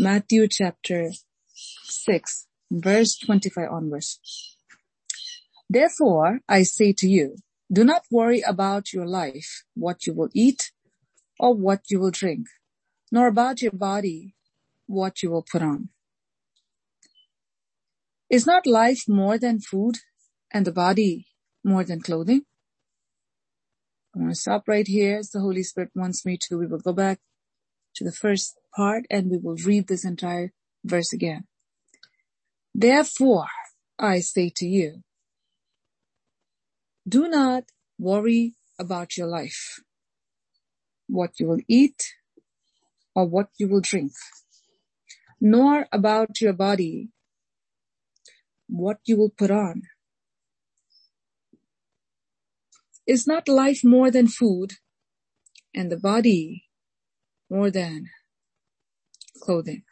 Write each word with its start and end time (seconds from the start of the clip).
Matthew 0.00 0.46
chapter 0.46 1.10
6, 1.54 2.46
verse 2.70 3.18
25 3.18 3.68
onwards. 3.68 4.20
Therefore, 5.68 6.38
I 6.48 6.62
say 6.62 6.92
to 6.98 7.08
you, 7.08 7.38
do 7.70 7.82
not 7.82 8.02
worry 8.08 8.40
about 8.42 8.92
your 8.92 9.06
life, 9.06 9.64
what 9.74 10.06
you 10.06 10.14
will 10.14 10.30
eat 10.32 10.70
or 11.40 11.52
what 11.52 11.80
you 11.90 11.98
will 11.98 12.12
drink, 12.12 12.46
nor 13.10 13.26
about 13.26 13.60
your 13.60 13.72
body, 13.72 14.36
what 14.86 15.20
you 15.20 15.32
will 15.32 15.42
put 15.42 15.62
on. 15.62 15.88
Is 18.30 18.46
not 18.46 18.68
life 18.68 19.02
more 19.08 19.36
than 19.36 19.58
food 19.58 19.96
and 20.52 20.64
the 20.64 20.72
body 20.72 21.26
more 21.64 21.82
than 21.82 22.02
clothing? 22.02 22.42
I'm 24.14 24.20
going 24.20 24.32
to 24.32 24.38
stop 24.38 24.68
right 24.68 24.86
here 24.86 25.18
as 25.18 25.30
the 25.30 25.40
Holy 25.40 25.64
Spirit 25.64 25.90
wants 25.96 26.24
me 26.24 26.38
to. 26.42 26.56
We 26.56 26.68
will 26.68 26.78
go 26.78 26.92
back 26.92 27.18
to 27.96 28.04
the 28.04 28.12
first 28.12 28.56
part 28.78 29.04
and 29.10 29.28
we 29.28 29.38
will 29.38 29.58
read 29.66 29.88
this 29.88 30.04
entire 30.04 30.52
verse 30.84 31.12
again. 31.12 31.42
Therefore, 32.72 33.50
I 33.98 34.20
say 34.20 34.52
to 34.54 34.66
you, 34.66 35.02
do 37.16 37.28
not 37.28 37.64
worry 37.98 38.54
about 38.78 39.16
your 39.16 39.26
life, 39.26 39.80
what 41.08 41.40
you 41.40 41.48
will 41.48 41.64
eat 41.66 42.14
or 43.16 43.26
what 43.26 43.48
you 43.58 43.66
will 43.66 43.80
drink, 43.80 44.12
nor 45.40 45.86
about 45.90 46.40
your 46.40 46.52
body, 46.52 47.08
what 48.68 48.98
you 49.06 49.16
will 49.16 49.34
put 49.36 49.50
on. 49.50 49.82
Is 53.08 53.26
not 53.26 53.48
life 53.48 53.80
more 53.82 54.10
than 54.10 54.28
food 54.28 54.74
and 55.74 55.90
the 55.90 55.96
body 55.96 56.68
more 57.50 57.70
than 57.70 58.10
clothing? 59.40 59.82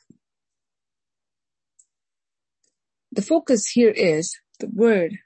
The 3.12 3.22
focus 3.22 3.68
here 3.68 3.90
is 3.90 4.36
the 4.60 4.68
word 4.68 5.18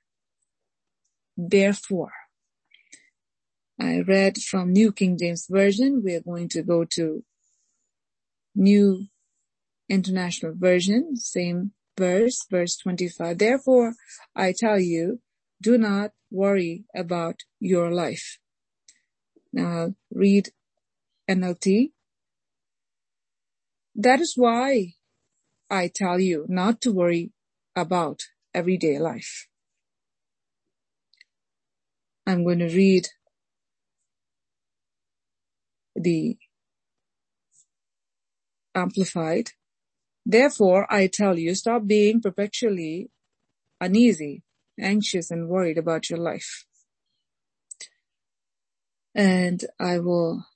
therefore. 1.49 2.13
I 3.81 4.01
read 4.01 4.39
from 4.39 4.73
New 4.73 4.93
King 4.93 5.17
James 5.19 5.47
Version. 5.49 6.03
We 6.05 6.15
are 6.15 6.21
going 6.21 6.49
to 6.51 6.63
go 6.63 6.85
to 6.97 7.25
New 8.55 9.07
International 9.89 10.53
Version, 10.55 11.17
same 11.17 11.73
verse, 11.97 12.47
verse 12.51 12.77
25. 12.77 13.39
Therefore, 13.39 13.95
I 14.37 14.53
tell 14.57 14.79
you, 14.79 15.21
do 15.63 15.79
not 15.79 16.13
worry 16.31 16.85
about 16.95 17.41
your 17.59 17.91
life. 17.91 18.39
Now 19.53 19.95
read 20.13 20.51
NLT. 21.29 21.93
That 23.95 24.21
is 24.21 24.35
why 24.37 24.95
I 25.71 25.89
tell 25.89 26.21
you 26.21 26.47
not 26.49 26.81
to 26.83 26.93
worry 26.93 27.33
about 27.77 28.23
everyday 28.55 28.99
life. 28.99 29.49
I'm 32.27 32.45
going 32.45 32.61
to 32.61 32.69
read 32.69 33.09
the 35.97 36.37
amplified. 38.75 39.51
Therefore, 40.25 40.87
I 40.93 41.07
tell 41.07 41.39
you, 41.39 41.55
stop 41.55 41.87
being 41.87 42.21
perpetually 42.21 43.11
uneasy, 43.81 44.43
anxious 44.79 45.31
and 45.31 45.49
worried 45.49 45.79
about 45.79 46.11
your 46.11 46.19
life. 46.19 46.67
And 49.15 49.65
I 49.79 49.99
will 49.99 50.47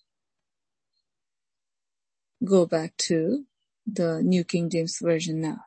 go 2.45 2.67
back 2.67 2.97
to 2.97 3.45
the 3.87 4.23
New 4.23 4.45
King 4.45 4.71
James 4.71 4.99
Version 5.01 5.41
now. 5.41 5.67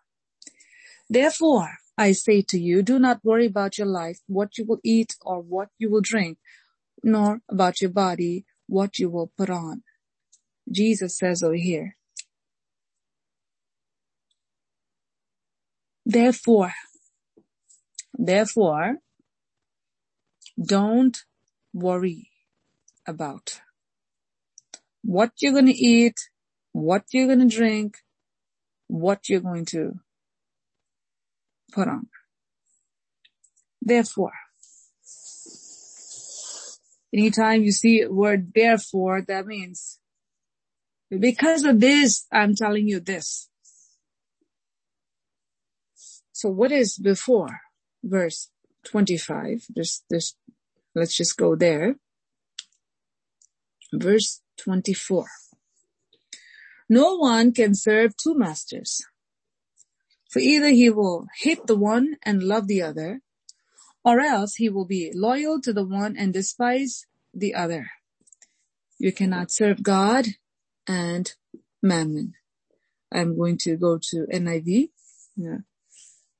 Therefore, 1.09 1.77
I 1.97 2.11
say 2.11 2.41
to 2.43 2.59
you, 2.59 2.83
do 2.83 2.99
not 2.99 3.23
worry 3.23 3.47
about 3.47 3.77
your 3.77 3.87
life, 3.87 4.19
what 4.27 4.57
you 4.57 4.65
will 4.65 4.79
eat 4.83 5.15
or 5.21 5.41
what 5.41 5.69
you 5.77 5.89
will 5.89 6.01
drink, 6.01 6.37
nor 7.03 7.41
about 7.49 7.81
your 7.81 7.89
body, 7.89 8.45
what 8.67 8.99
you 8.99 9.09
will 9.09 9.31
put 9.37 9.49
on. 9.49 9.83
Jesus 10.71 11.17
says 11.17 11.41
over 11.41 11.55
here, 11.55 11.95
therefore, 16.05 16.73
therefore, 18.13 18.97
don't 20.63 21.17
worry 21.73 22.29
about 23.07 23.61
what 25.03 25.31
you're 25.39 25.53
going 25.53 25.67
to 25.67 25.71
eat, 25.71 26.15
what 26.77 27.05
you're 27.11 27.25
going 27.25 27.39
to 27.39 27.55
drink, 27.55 27.97
what 28.87 29.27
you're 29.27 29.41
going 29.41 29.65
to 29.65 29.99
put 31.71 31.87
on. 31.87 32.07
Therefore, 33.81 34.33
anytime 37.13 37.63
you 37.63 37.71
see 37.71 38.05
word 38.05 38.51
therefore, 38.53 39.23
that 39.27 39.47
means 39.47 39.99
because 41.09 41.63
of 41.63 41.79
this, 41.79 42.27
I'm 42.31 42.53
telling 42.53 42.87
you 42.87 42.99
this. 42.99 43.49
So 46.31 46.49
what 46.49 46.71
is 46.71 46.97
before 46.97 47.61
verse 48.03 48.49
25? 48.85 49.65
Just, 49.75 50.03
just, 50.11 50.37
let's 50.93 51.17
just 51.17 51.37
go 51.37 51.55
there. 51.55 51.95
Verse 53.91 54.41
24. 54.59 55.25
No 56.89 57.15
one 57.15 57.51
can 57.51 57.75
serve 57.75 58.15
two 58.15 58.33
masters. 58.33 59.01
For 60.29 60.39
either 60.39 60.69
he 60.69 60.89
will 60.89 61.27
hate 61.39 61.67
the 61.67 61.75
one 61.75 62.15
and 62.23 62.43
love 62.43 62.67
the 62.67 62.81
other, 62.81 63.21
or 64.03 64.19
else 64.19 64.55
he 64.55 64.69
will 64.69 64.85
be 64.85 65.11
loyal 65.13 65.59
to 65.61 65.73
the 65.73 65.85
one 65.85 66.15
and 66.17 66.33
despise 66.33 67.05
the 67.33 67.53
other. 67.53 67.91
You 68.99 69.11
cannot 69.11 69.51
serve 69.51 69.83
God 69.83 70.27
and 70.87 71.33
mammon. 71.83 72.33
I'm 73.11 73.37
going 73.37 73.57
to 73.59 73.75
go 73.75 73.99
to 74.09 74.27
NIV, 74.33 74.89
yeah. 75.35 75.57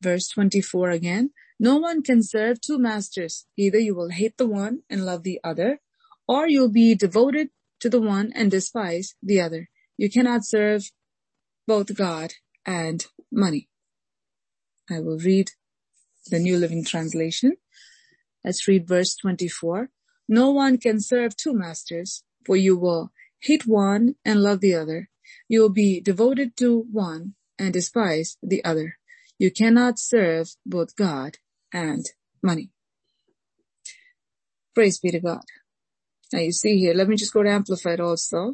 verse 0.01 0.29
24 0.29 0.91
again. 0.91 1.31
No 1.59 1.77
one 1.77 2.03
can 2.03 2.23
serve 2.23 2.61
two 2.61 2.77
masters. 2.77 3.45
Either 3.57 3.79
you 3.79 3.95
will 3.95 4.09
hate 4.09 4.37
the 4.37 4.47
one 4.47 4.83
and 4.89 5.05
love 5.05 5.23
the 5.23 5.39
other, 5.43 5.79
or 6.27 6.47
you'll 6.47 6.71
be 6.71 6.95
devoted 6.95 7.49
to 7.79 7.89
the 7.89 8.01
one 8.01 8.31
and 8.33 8.51
despise 8.51 9.15
the 9.21 9.41
other. 9.41 9.69
You 9.97 10.09
cannot 10.09 10.45
serve 10.45 10.91
both 11.65 11.95
God 11.95 12.33
and 12.65 13.05
money. 13.31 13.67
I 14.89 14.99
will 14.99 15.17
read 15.17 15.51
the 16.27 16.39
New 16.39 16.57
Living 16.57 16.85
Translation. 16.85 17.57
Let's 18.43 18.67
read 18.67 18.87
verse 18.87 19.15
24. 19.15 19.89
No 20.29 20.51
one 20.51 20.77
can 20.77 21.01
serve 21.01 21.35
two 21.35 21.53
masters, 21.53 22.23
for 22.45 22.55
you 22.55 22.77
will 22.77 23.11
hate 23.41 23.65
one 23.65 24.15
and 24.23 24.41
love 24.41 24.61
the 24.61 24.75
other. 24.75 25.09
You 25.49 25.61
will 25.61 25.73
be 25.73 25.99
devoted 25.99 26.55
to 26.57 26.85
one 26.91 27.33
and 27.57 27.73
despise 27.73 28.37
the 28.41 28.63
other. 28.63 28.97
You 29.39 29.51
cannot 29.51 29.99
serve 29.99 30.49
both 30.65 30.95
God 30.95 31.37
and 31.73 32.05
money. 32.43 32.71
Praise 34.75 34.99
be 34.99 35.11
to 35.11 35.19
God. 35.19 35.43
Now 36.31 36.39
you 36.39 36.51
see 36.51 36.77
here, 36.77 36.93
let 36.93 37.07
me 37.07 37.15
just 37.15 37.33
go 37.33 37.41
to 37.41 37.49
Amplified 37.49 37.99
also. 37.99 38.53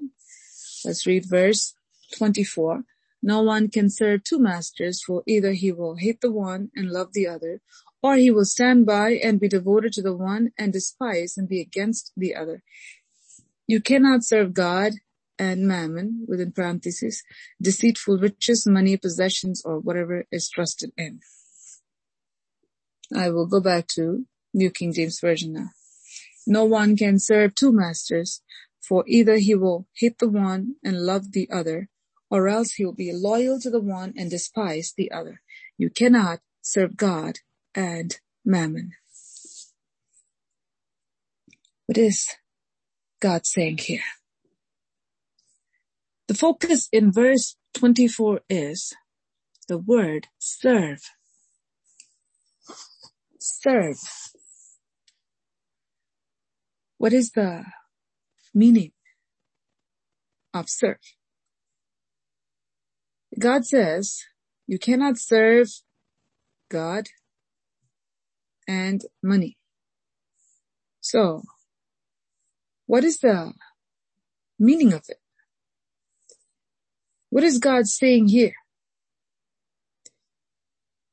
Let's 0.86 1.06
read 1.06 1.26
verse 1.30 1.74
24. 2.18 2.84
No 3.22 3.42
one 3.42 3.70
can 3.70 3.90
serve 3.90 4.24
two 4.24 4.40
masters 4.40 5.02
for 5.02 5.24
either 5.26 5.54
he 5.54 5.72
will 5.72 5.96
hate 5.96 6.20
the 6.22 6.32
one 6.32 6.70
and 6.76 6.92
love 6.92 7.14
the 7.14 7.28
other, 7.28 7.62
or 8.02 8.16
he 8.16 8.30
will 8.30 8.46
stand 8.46 8.86
by 8.86 9.12
and 9.12 9.40
be 9.40 9.48
devoted 9.48 9.94
to 9.94 10.02
the 10.02 10.16
one 10.16 10.52
and 10.58 10.74
despise 10.74 11.38
and 11.38 11.48
be 11.48 11.62
against 11.62 12.12
the 12.18 12.36
other. 12.36 12.64
You 13.66 13.80
cannot 13.80 14.26
serve 14.26 14.54
God 14.54 14.94
and 15.40 15.68
mammon, 15.68 16.26
within 16.28 16.52
parentheses, 16.52 17.24
deceitful 17.62 18.18
riches, 18.18 18.68
money, 18.68 18.98
possessions, 18.98 19.64
or 19.66 19.80
whatever 19.80 20.26
is 20.32 20.50
trusted 20.50 20.92
in. 20.98 21.22
I 23.16 23.30
will 23.30 23.48
go 23.48 23.60
back 23.60 23.88
to 23.96 24.26
New 24.54 24.70
King 24.70 24.94
James 24.94 25.20
Version 25.20 25.54
now. 25.54 25.70
No 26.46 26.66
one 26.66 26.98
can 26.98 27.20
serve 27.20 27.56
two 27.56 27.72
masters, 27.72 28.42
for 28.84 29.06
either 29.08 29.38
he 29.38 29.56
will 29.56 29.88
hate 29.94 30.20
the 30.20 30.28
one 30.28 30.76
and 30.84 31.06
love 31.06 31.32
the 31.32 31.50
other, 31.50 31.90
or 32.30 32.50
else 32.50 32.74
he 32.74 32.86
will 32.86 32.94
be 32.94 33.14
loyal 33.14 33.60
to 33.62 33.70
the 33.70 33.80
one 33.80 34.14
and 34.18 34.30
despise 34.30 34.94
the 34.96 35.10
other. 35.12 35.42
You 35.78 35.90
cannot 35.90 36.40
serve 36.62 36.98
God 36.98 37.40
and 37.74 38.20
mammon. 38.44 38.92
What 41.86 41.98
is 41.98 42.28
God 43.22 43.46
saying 43.46 43.78
here? 43.80 44.04
The 46.28 46.34
focus 46.34 46.90
in 46.92 47.12
verse 47.12 47.56
24 47.76 48.42
is 48.50 48.94
the 49.68 49.78
word 49.78 50.28
serve. 50.40 51.02
Serve. 53.40 54.00
What 56.98 57.14
is 57.14 57.32
the 57.32 57.66
meaning 58.54 58.92
of 60.54 60.70
serve? 60.70 60.98
God 63.40 63.66
says 63.66 64.20
you 64.68 64.78
cannot 64.78 65.18
serve 65.18 65.70
God 66.70 67.08
and 68.68 69.02
money. 69.22 69.58
So, 71.02 71.42
what 72.86 73.04
is 73.04 73.20
the 73.20 73.54
meaning 74.60 74.94
of 74.94 75.04
it? 75.10 75.18
What 77.30 77.44
is 77.44 77.58
God 77.58 77.88
saying 77.88 78.28
here? 78.28 78.54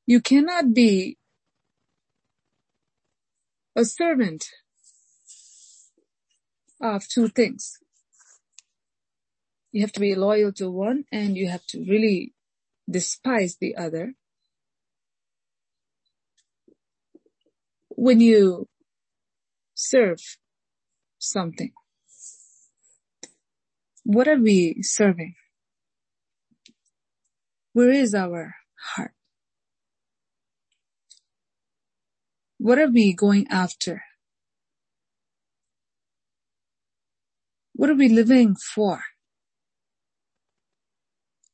You 0.07 0.21
cannot 0.21 0.75
be 0.75 1.17
a 3.77 3.85
servant 3.85 4.45
of 6.81 7.07
two 7.09 7.29
things. 7.29 7.79
You 9.73 9.83
have 9.83 9.93
to 9.93 10.01
be 10.01 10.15
loyal 10.15 10.53
to 10.55 10.71
one 10.71 11.05
and 11.13 11.37
you 11.37 11.49
have 11.49 11.65
to 11.69 11.85
really 11.89 12.35
despise 12.91 13.57
the 13.61 13.77
other. 13.77 14.15
When 17.89 18.21
you 18.21 18.69
serve 19.75 20.21
something, 21.19 21.73
what 24.05 24.27
are 24.27 24.39
we 24.39 24.83
serving? 24.83 25.35
Where 27.73 27.91
is 27.91 28.15
our 28.15 28.55
heart? 28.95 29.13
What 32.59 32.79
are 32.79 32.91
we 32.91 33.13
going 33.13 33.47
after? 33.49 34.03
What 37.81 37.89
are 37.89 37.95
we 37.95 38.11
living 38.11 38.57
for? 38.75 39.01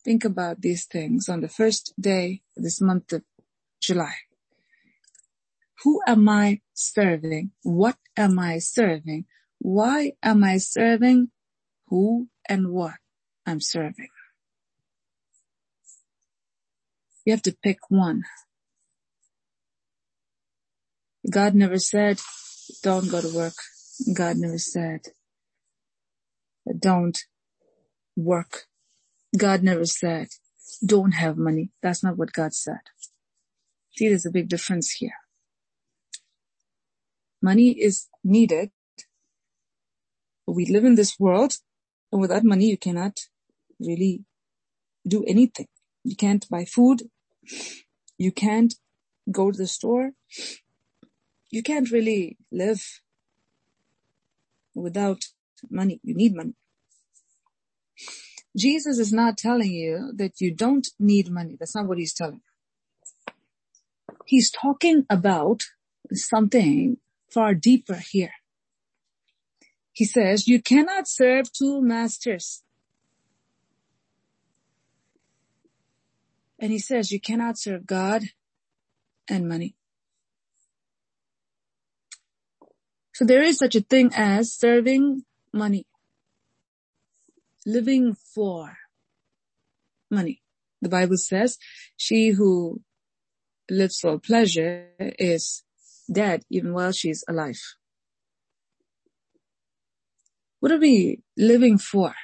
Think 0.04 0.24
about 0.24 0.60
these 0.60 0.84
things 0.84 1.28
on 1.28 1.40
the 1.40 1.48
first 1.48 1.94
day 2.00 2.42
of 2.56 2.64
this 2.64 2.80
month 2.80 3.12
of 3.12 3.22
July. 3.80 4.14
Who 5.84 6.00
am 6.04 6.28
I 6.28 6.62
serving? 6.74 7.52
What 7.62 7.96
am 8.16 8.40
I 8.40 8.58
serving? 8.58 9.26
Why 9.60 10.14
am 10.20 10.42
I 10.42 10.58
serving? 10.58 11.30
Who 11.90 12.26
and 12.48 12.72
what 12.72 12.94
I'm 13.46 13.60
serving? 13.60 14.08
You 17.24 17.34
have 17.34 17.42
to 17.42 17.56
pick 17.62 17.78
one. 17.88 18.24
God 21.30 21.54
never 21.54 21.78
said, 21.78 22.18
don't 22.82 23.08
go 23.08 23.20
to 23.20 23.32
work. 23.32 23.54
God 24.12 24.38
never 24.38 24.58
said, 24.58 25.02
don't 26.78 27.18
work 28.16 28.66
God 29.36 29.62
never 29.62 29.84
said, 29.84 30.28
don't 30.84 31.12
have 31.12 31.36
money. 31.36 31.70
That's 31.82 32.02
not 32.02 32.16
what 32.16 32.32
God 32.32 32.54
said. 32.54 32.80
See, 33.96 34.08
there's 34.08 34.26
a 34.26 34.30
big 34.30 34.48
difference 34.48 34.92
here. 34.92 35.14
Money 37.42 37.70
is 37.70 38.08
needed. 38.24 38.70
We 40.46 40.66
live 40.66 40.84
in 40.84 40.94
this 40.94 41.18
world 41.18 41.54
and 42.12 42.20
without 42.20 42.44
money 42.44 42.66
you 42.66 42.78
cannot 42.78 43.18
really 43.80 44.24
do 45.06 45.24
anything. 45.24 45.66
You 46.04 46.16
can't 46.16 46.48
buy 46.48 46.64
food. 46.64 47.02
You 48.16 48.32
can't 48.32 48.74
go 49.30 49.50
to 49.50 49.58
the 49.58 49.66
store. 49.66 50.12
You 51.50 51.62
can't 51.62 51.90
really 51.90 52.38
live 52.50 53.00
without 54.74 55.24
money. 55.70 56.00
You 56.02 56.14
need 56.14 56.34
money. 56.34 56.54
Jesus 58.56 58.98
is 58.98 59.12
not 59.12 59.36
telling 59.36 59.70
you 59.70 60.12
that 60.16 60.40
you 60.40 60.54
don't 60.54 60.86
need 60.98 61.30
money. 61.30 61.56
That's 61.58 61.74
not 61.74 61.86
what 61.86 61.98
he's 61.98 62.14
telling. 62.14 62.40
He's 64.24 64.50
talking 64.50 65.04
about 65.10 65.62
something 66.12 66.96
far 67.30 67.54
deeper 67.54 67.96
here. 67.96 68.32
He 69.92 70.04
says, 70.04 70.48
you 70.48 70.60
cannot 70.60 71.08
serve 71.08 71.52
two 71.52 71.80
masters. 71.82 72.62
And 76.58 76.72
he 76.72 76.78
says, 76.78 77.12
you 77.12 77.20
cannot 77.20 77.58
serve 77.58 77.86
God 77.86 78.22
and 79.28 79.48
money. 79.48 79.74
So 83.14 83.24
there 83.24 83.42
is 83.42 83.58
such 83.58 83.74
a 83.74 83.80
thing 83.80 84.10
as 84.14 84.52
serving 84.52 85.24
money 85.56 85.86
living 87.66 88.14
for 88.14 88.78
money. 90.10 90.40
The 90.80 90.88
Bible 90.88 91.16
says 91.16 91.58
she 91.96 92.30
who 92.30 92.80
lives 93.68 93.98
for 93.98 94.18
pleasure 94.18 94.90
is 95.18 95.64
dead 96.10 96.44
even 96.48 96.72
while 96.72 96.92
she's 96.92 97.24
alive. 97.28 97.60
What 100.60 100.72
are 100.72 100.78
we 100.78 101.20
living 101.36 101.76
for? 101.76 102.14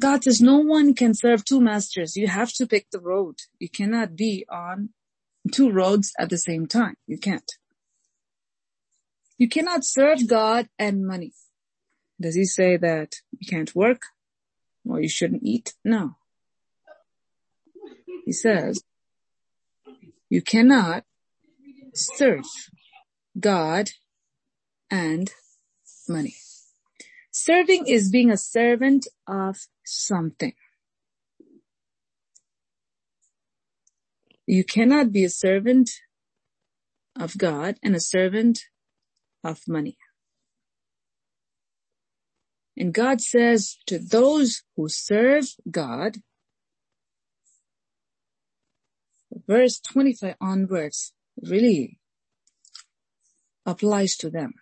God 0.00 0.24
says 0.24 0.40
no 0.40 0.58
one 0.58 0.94
can 0.94 1.14
serve 1.14 1.44
two 1.44 1.60
masters. 1.60 2.16
You 2.16 2.28
have 2.28 2.52
to 2.54 2.66
pick 2.66 2.86
the 2.90 3.00
road. 3.00 3.36
You 3.58 3.68
cannot 3.68 4.16
be 4.16 4.46
on 4.50 4.90
two 5.52 5.70
roads 5.70 6.12
at 6.18 6.30
the 6.30 6.38
same 6.38 6.66
time. 6.66 6.94
You 7.06 7.18
can't. 7.18 7.50
You 9.38 9.48
cannot 9.48 9.84
serve 9.84 10.26
God 10.26 10.68
and 10.78 11.06
money. 11.06 11.32
Does 12.20 12.34
he 12.34 12.44
say 12.44 12.76
that 12.76 13.16
you 13.30 13.46
can't 13.48 13.74
work 13.74 14.02
or 14.84 15.00
you 15.00 15.08
shouldn't 15.08 15.44
eat? 15.44 15.74
No. 15.84 16.16
He 18.24 18.32
says 18.32 18.82
you 20.28 20.42
cannot 20.42 21.04
serve 21.94 22.44
God 23.38 23.90
and 24.90 25.32
money. 26.08 26.34
Serving 27.30 27.86
is 27.86 28.10
being 28.10 28.32
a 28.32 28.36
servant 28.36 29.06
of 29.28 29.56
something. 29.84 30.54
You 34.46 34.64
cannot 34.64 35.12
be 35.12 35.24
a 35.24 35.30
servant 35.30 35.90
of 37.14 37.38
God 37.38 37.76
and 37.82 37.94
a 37.94 38.00
servant 38.00 38.64
of 39.44 39.60
money. 39.68 39.96
And 42.76 42.94
God 42.94 43.20
says 43.20 43.76
to 43.86 43.98
those 43.98 44.62
who 44.76 44.88
serve 44.88 45.46
God, 45.68 46.18
verse 49.46 49.80
25 49.80 50.36
onwards 50.40 51.12
really 51.42 51.98
applies 53.66 54.16
to 54.18 54.30
them. 54.30 54.54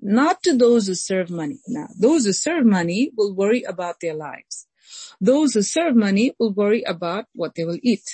Not 0.00 0.42
to 0.44 0.56
those 0.56 0.86
who 0.86 0.94
serve 0.94 1.28
money. 1.28 1.58
Now, 1.66 1.88
those 1.98 2.24
who 2.24 2.32
serve 2.32 2.64
money 2.64 3.10
will 3.16 3.34
worry 3.34 3.62
about 3.64 3.96
their 4.00 4.14
lives. 4.14 4.66
Those 5.20 5.54
who 5.54 5.62
serve 5.62 5.96
money 5.96 6.34
will 6.38 6.52
worry 6.52 6.82
about 6.84 7.26
what 7.34 7.54
they 7.54 7.64
will 7.64 7.80
eat. 7.82 8.08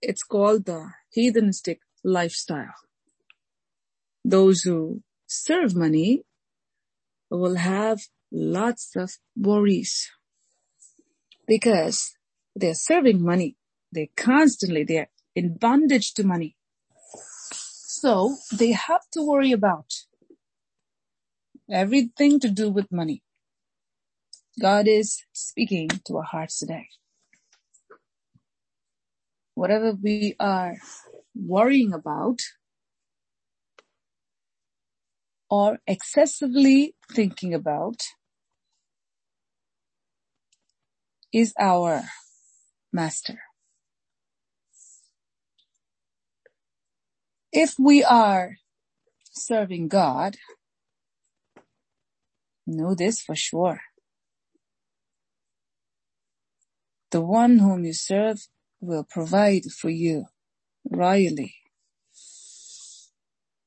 It's 0.00 0.22
called 0.22 0.64
the 0.64 0.90
heathenistic 1.16 1.78
lifestyle. 2.02 2.74
Those 4.24 4.62
who 4.62 5.02
serve 5.26 5.74
money 5.74 6.22
will 7.30 7.56
have 7.56 8.00
lots 8.32 8.94
of 8.96 9.12
worries 9.36 10.10
because 11.46 12.14
they're 12.54 12.74
serving 12.74 13.22
money. 13.22 13.56
They're 13.92 14.06
constantly, 14.16 14.84
they're 14.84 15.08
in 15.34 15.56
bondage 15.56 16.14
to 16.14 16.24
money. 16.24 16.56
So 17.52 18.36
they 18.52 18.72
have 18.72 19.02
to 19.12 19.22
worry 19.22 19.52
about 19.52 19.92
everything 21.70 22.40
to 22.40 22.50
do 22.50 22.70
with 22.70 22.92
money. 22.92 23.22
God 24.60 24.88
is 24.88 25.22
speaking 25.32 25.88
to 26.06 26.16
our 26.18 26.22
hearts 26.22 26.58
today. 26.58 26.88
Whatever 29.54 29.92
we 29.92 30.34
are 30.38 30.76
worrying 31.34 31.92
about 31.92 32.40
or 35.50 35.78
excessively 35.86 36.94
thinking 37.12 37.54
about 37.54 38.02
is 41.32 41.52
our 41.58 42.04
master. 42.92 43.40
If 47.52 47.74
we 47.78 48.02
are 48.04 48.56
serving 49.32 49.88
God, 49.88 50.36
know 52.66 52.94
this 52.94 53.20
for 53.20 53.34
sure. 53.34 53.80
The 57.10 57.20
one 57.20 57.58
whom 57.58 57.84
you 57.84 57.92
serve 57.92 58.48
will 58.80 59.04
provide 59.04 59.64
for 59.66 59.90
you 59.90 60.26
royally. 60.90 61.54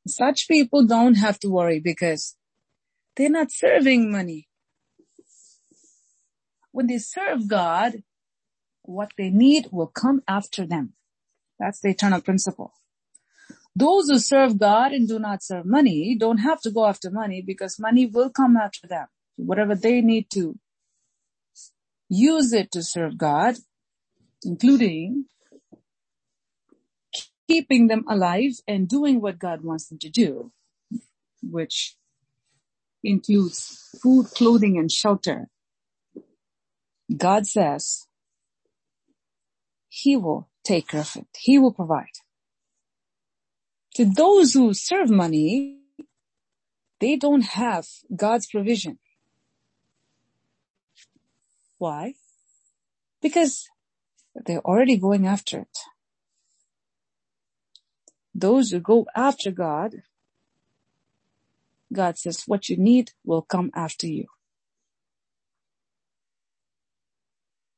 Such 0.10 0.48
people 0.48 0.86
don't 0.86 1.16
have 1.16 1.40
to 1.40 1.50
worry 1.50 1.80
because 1.80 2.36
they're 3.16 3.30
not 3.30 3.52
serving 3.52 4.12
money. 4.12 4.50
when 6.72 6.88
they 6.88 6.98
serve 6.98 7.48
God, 7.48 8.04
what 8.84 9.12
they 9.18 9.30
need 9.30 9.68
will 9.72 9.88
come 9.88 10.22
after 10.28 10.66
them. 10.66 10.94
That's 11.60 11.82
the 11.82 11.90
eternal 11.90 12.22
principle. 12.22 12.74
Those 13.76 14.10
who 14.10 14.18
serve 14.18 14.58
God 14.58 14.92
and 14.92 15.08
do 15.08 15.20
not 15.20 15.44
serve 15.44 15.66
money 15.66 16.16
don't 16.20 16.40
have 16.40 16.62
to 16.62 16.72
go 16.72 16.86
after 16.86 17.12
money 17.12 17.42
because 17.42 17.80
money 17.80 18.06
will 18.06 18.30
come 18.30 18.58
after 18.58 18.88
them. 18.88 19.08
Whatever 19.36 19.76
they 19.76 20.02
need 20.02 20.30
to 20.32 20.58
use 22.10 22.52
it 22.54 22.72
to 22.72 22.84
serve 22.84 23.18
God, 23.18 23.56
including 24.44 25.26
keeping 27.50 27.88
them 27.88 28.06
alive 28.08 28.62
and 28.68 28.88
doing 28.88 29.20
what 29.22 29.40
God 29.40 29.64
wants 29.64 29.88
them 29.88 29.98
to 30.00 30.10
do, 30.10 30.52
which 31.42 31.96
includes 33.04 33.90
food, 34.04 34.28
clothing, 34.36 34.78
and 34.78 34.92
shelter. 34.92 35.48
God 37.18 37.48
says 37.48 38.06
he 39.88 40.16
will 40.16 40.48
take 40.64 40.90
care 40.90 41.02
of 41.02 41.16
it. 41.16 41.26
He 41.40 41.58
will 41.58 41.74
provide. 41.74 42.18
To 43.96 44.06
those 44.06 44.54
who 44.54 44.76
serve 44.76 45.10
money, 45.10 45.80
they 47.00 47.16
don't 47.16 47.42
have 47.42 47.88
God's 48.16 48.46
provision. 48.46 49.00
Why? 51.80 52.14
Because 53.24 53.68
they're 54.36 54.68
already 54.72 54.98
going 54.98 55.26
after 55.26 55.62
it. 55.62 55.78
Those 58.34 58.72
who 58.72 58.80
go 58.80 59.06
after 59.16 59.52
God, 59.52 60.04
God 61.92 62.18
says 62.18 62.44
what 62.46 62.70
you 62.70 62.78
need 62.78 63.12
will 63.26 63.42
come 63.42 63.72
after 63.76 64.08
you. 64.08 64.26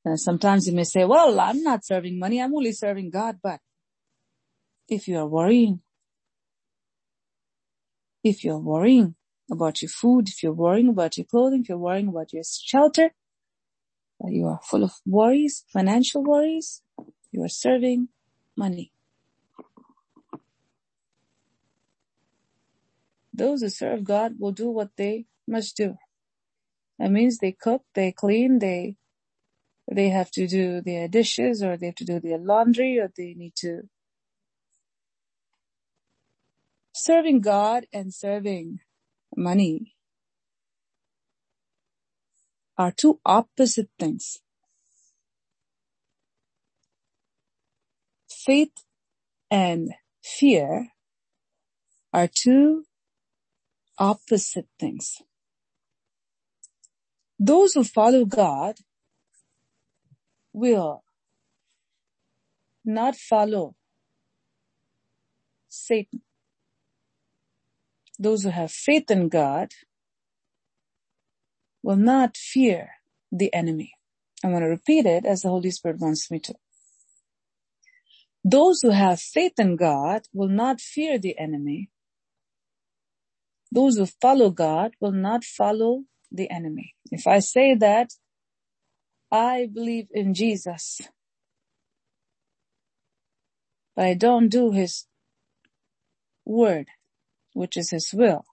And 0.03 0.19
sometimes 0.19 0.67
you 0.67 0.73
may 0.73 0.83
say, 0.83 1.05
well, 1.05 1.39
I'm 1.39 1.61
not 1.61 1.85
serving 1.85 2.17
money. 2.17 2.41
I'm 2.41 2.55
only 2.55 2.71
serving 2.71 3.11
God. 3.11 3.39
But 3.41 3.59
if 4.89 5.07
you 5.07 5.17
are 5.19 5.27
worrying, 5.27 5.81
if 8.23 8.43
you're 8.43 8.57
worrying 8.57 9.15
about 9.49 9.81
your 9.81 9.89
food, 9.89 10.27
if 10.27 10.41
you're 10.41 10.53
worrying 10.53 10.89
about 10.89 11.17
your 11.17 11.25
clothing, 11.25 11.61
if 11.61 11.69
you're 11.69 11.77
worrying 11.77 12.07
about 12.07 12.33
your 12.33 12.43
shelter, 12.43 13.11
you 14.27 14.47
are 14.47 14.59
full 14.63 14.83
of 14.83 14.93
worries, 15.05 15.65
financial 15.71 16.23
worries, 16.23 16.81
you 17.31 17.43
are 17.43 17.49
serving 17.49 18.09
money. 18.55 18.91
Those 23.33 23.61
who 23.61 23.69
serve 23.69 24.03
God 24.03 24.35
will 24.39 24.51
do 24.53 24.69
what 24.69 24.91
they 24.97 25.25
must 25.47 25.77
do. 25.77 25.95
That 26.99 27.11
means 27.11 27.37
they 27.39 27.53
cook, 27.53 27.83
they 27.95 28.11
clean, 28.11 28.59
they, 28.59 28.97
they 29.91 30.09
have 30.09 30.31
to 30.31 30.47
do 30.47 30.81
their 30.81 31.07
dishes 31.07 31.63
or 31.63 31.77
they 31.77 31.87
have 31.87 31.95
to 31.95 32.05
do 32.05 32.19
their 32.19 32.37
laundry 32.39 32.99
or 32.99 33.11
they 33.15 33.33
need 33.35 33.55
to 33.57 33.83
serving 36.93 37.41
God 37.41 37.85
and 37.93 38.13
serving 38.13 38.79
money 39.35 39.95
are 42.77 42.91
two 42.91 43.19
opposite 43.25 43.89
things. 43.99 44.39
Faith 48.29 48.73
and 49.51 49.93
fear 50.23 50.89
are 52.13 52.29
two 52.33 52.85
opposite 54.01 54.67
things. 54.79 55.21
Those 57.39 57.73
who 57.73 57.83
follow 57.83 58.25
God 58.25 58.77
will 60.53 61.03
not 62.85 63.15
follow 63.15 63.75
Satan 65.69 66.21
those 68.19 68.43
who 68.43 68.49
have 68.49 68.71
faith 68.71 69.09
in 69.09 69.29
God 69.29 69.73
will 71.81 71.95
not 71.95 72.37
fear 72.37 72.91
the 73.31 73.53
enemy. 73.53 73.93
I'm 74.43 74.51
going 74.51 74.61
to 74.61 74.69
repeat 74.69 75.07
it 75.07 75.25
as 75.25 75.41
the 75.41 75.49
Holy 75.49 75.71
Spirit 75.71 75.99
wants 75.99 76.29
me 76.29 76.39
to. 76.39 76.53
Those 78.43 78.81
who 78.81 78.91
have 78.91 79.19
faith 79.19 79.53
in 79.57 79.75
God 79.75 80.23
will 80.33 80.49
not 80.49 80.81
fear 80.81 81.17
the 81.17 81.37
enemy. 81.39 81.89
Those 83.71 83.97
who 83.97 84.05
follow 84.05 84.49
God 84.49 84.93
will 84.99 85.13
not 85.13 85.43
follow 85.43 86.03
the 86.31 86.49
enemy. 86.49 86.95
If 87.11 87.27
I 87.27 87.39
say 87.39 87.75
that 87.75 88.11
I 89.31 89.69
believe 89.71 90.07
in 90.11 90.33
Jesus, 90.33 91.01
but 93.95 94.05
I 94.05 94.13
don't 94.13 94.49
do 94.49 94.71
his 94.71 95.05
word, 96.45 96.87
which 97.53 97.77
is 97.77 97.91
his 97.91 98.11
will. 98.13 98.45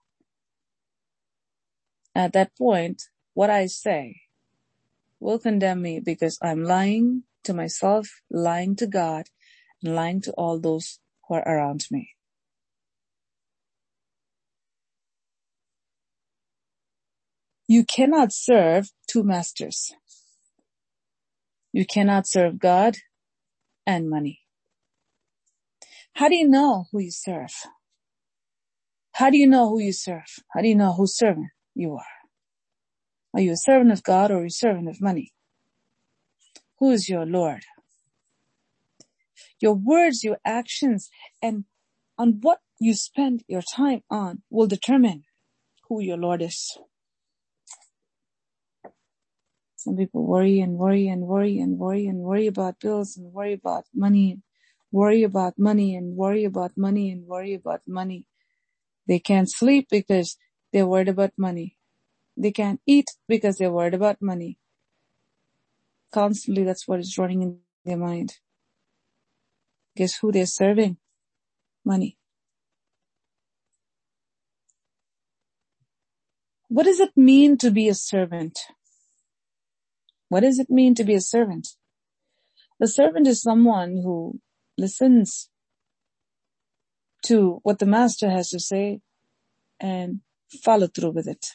At 2.15 2.33
that 2.33 2.55
point, 2.57 3.03
what 3.33 3.49
I 3.49 3.67
say 3.67 4.21
will 5.19 5.39
condemn 5.39 5.81
me 5.81 5.99
because 5.99 6.37
I'm 6.41 6.63
lying 6.63 7.23
to 7.43 7.53
myself, 7.53 8.21
lying 8.29 8.75
to 8.77 8.87
God, 8.87 9.25
and 9.83 9.95
lying 9.95 10.21
to 10.21 10.31
all 10.33 10.59
those 10.59 10.99
who 11.27 11.35
are 11.35 11.47
around 11.47 11.85
me. 11.91 12.11
You 17.71 17.83
cannot 17.83 18.33
serve 18.33 18.89
two 19.05 19.21
masters. 19.21 19.93
You 21.71 21.85
cannot 21.85 22.27
serve 22.27 22.57
God 22.57 22.97
and 23.85 24.09
money. 24.09 24.39
How 26.13 26.29
do 26.29 26.35
you 26.35 26.47
know 26.47 26.85
who 26.91 26.97
you 26.97 27.11
serve? 27.11 27.53
How 29.11 29.29
do 29.29 29.37
you 29.37 29.45
know 29.45 29.69
who 29.69 29.79
you 29.79 29.93
serve? 29.93 30.25
How 30.51 30.61
do 30.61 30.67
you 30.67 30.73
know 30.73 30.93
whose 30.93 31.15
servant 31.15 31.49
you 31.75 31.93
are? 31.93 32.15
Are 33.35 33.41
you 33.41 33.51
a 33.51 33.55
servant 33.55 33.91
of 33.91 34.01
God 34.01 34.31
or 34.31 34.45
a 34.45 34.49
servant 34.49 34.89
of 34.89 34.99
money? 34.99 35.31
Who 36.79 36.89
is 36.89 37.07
your 37.07 37.27
Lord? 37.27 37.65
Your 39.61 39.75
words, 39.75 40.23
your 40.23 40.39
actions, 40.43 41.11
and 41.39 41.65
on 42.17 42.39
what 42.41 42.61
you 42.79 42.95
spend 42.95 43.43
your 43.47 43.61
time 43.61 44.01
on 44.09 44.41
will 44.49 44.65
determine 44.65 45.25
who 45.87 46.01
your 46.01 46.17
Lord 46.17 46.41
is. 46.41 46.79
Some 49.79 49.95
people 49.95 50.27
worry 50.27 50.59
and 50.59 50.73
worry 50.77 51.07
and 51.07 51.21
worry 51.21 51.57
and 51.57 51.79
worry 51.79 52.05
and 52.05 52.19
worry 52.19 52.47
about 52.47 52.81
bills 52.81 53.15
and 53.15 53.31
worry 53.31 53.53
about 53.53 53.85
money, 53.95 54.41
worry 54.91 55.23
about 55.23 55.57
money 55.57 55.95
and 55.95 56.17
worry 56.17 56.43
about 56.43 56.73
money 56.75 57.09
and 57.09 57.25
worry 57.25 57.53
about 57.53 57.83
money. 57.87 58.25
They 59.07 59.19
can't 59.19 59.49
sleep 59.49 59.87
because 59.89 60.35
they're 60.73 60.85
worried 60.85 61.07
about 61.07 61.31
money. 61.37 61.77
They 62.35 62.51
can't 62.51 62.81
eat 62.85 63.05
because 63.29 63.57
they're 63.57 63.71
worried 63.71 63.93
about 63.93 64.21
money. 64.21 64.59
Constantly, 66.11 66.65
that's 66.65 66.85
what 66.85 66.99
is 66.99 67.17
running 67.17 67.41
in 67.41 67.59
their 67.85 67.95
mind. 67.95 68.33
Guess 69.95 70.17
who 70.17 70.33
they're 70.33 70.45
serving? 70.45 70.97
Money. 71.85 72.17
What 76.67 76.83
does 76.83 76.99
it 76.99 77.15
mean 77.15 77.57
to 77.59 77.71
be 77.71 77.87
a 77.87 77.93
servant? 77.93 78.59
What 80.29 80.41
does 80.41 80.59
it 80.59 80.69
mean 80.69 80.95
to 80.95 81.03
be 81.03 81.15
a 81.15 81.21
servant? 81.21 81.69
A 82.81 82.87
servant 82.87 83.27
is 83.27 83.41
someone 83.41 84.01
who 84.03 84.39
listens 84.77 85.49
to 87.25 87.59
what 87.63 87.79
the 87.79 87.85
master 87.85 88.29
has 88.29 88.49
to 88.49 88.59
say 88.59 89.01
and 89.79 90.21
follow 90.63 90.87
through 90.87 91.11
with 91.11 91.27
it. 91.27 91.47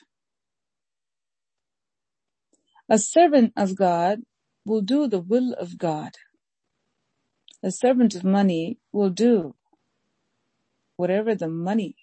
A 2.89 2.99
servant 2.99 3.53
of 3.57 3.77
God 3.77 4.21
will 4.67 4.83
do 4.83 5.09
the 5.09 5.21
will 5.21 5.55
of 5.55 5.79
God. 5.79 6.13
A 7.63 7.71
servant 7.71 8.15
of 8.15 8.25
money 8.25 8.79
will 8.93 9.11
do 9.11 9.55
whatever 10.97 11.35
the 11.35 11.49
money 11.49 11.97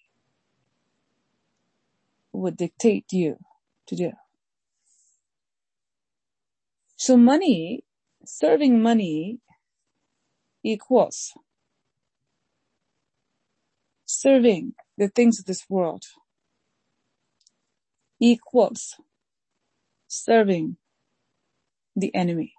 would 2.34 2.58
dictate 2.58 3.12
you 3.12 3.38
to 3.88 3.96
do. 3.96 4.12
So 7.04 7.18
money, 7.18 7.84
serving 8.26 8.80
money 8.80 9.40
equals 10.64 11.34
serving 14.06 14.74
the 15.00 15.08
things 15.08 15.40
of 15.40 15.46
this 15.46 15.66
world 15.68 16.04
equals 18.20 18.98
serving 20.08 20.78
the 21.96 22.14
enemy. 22.14 22.54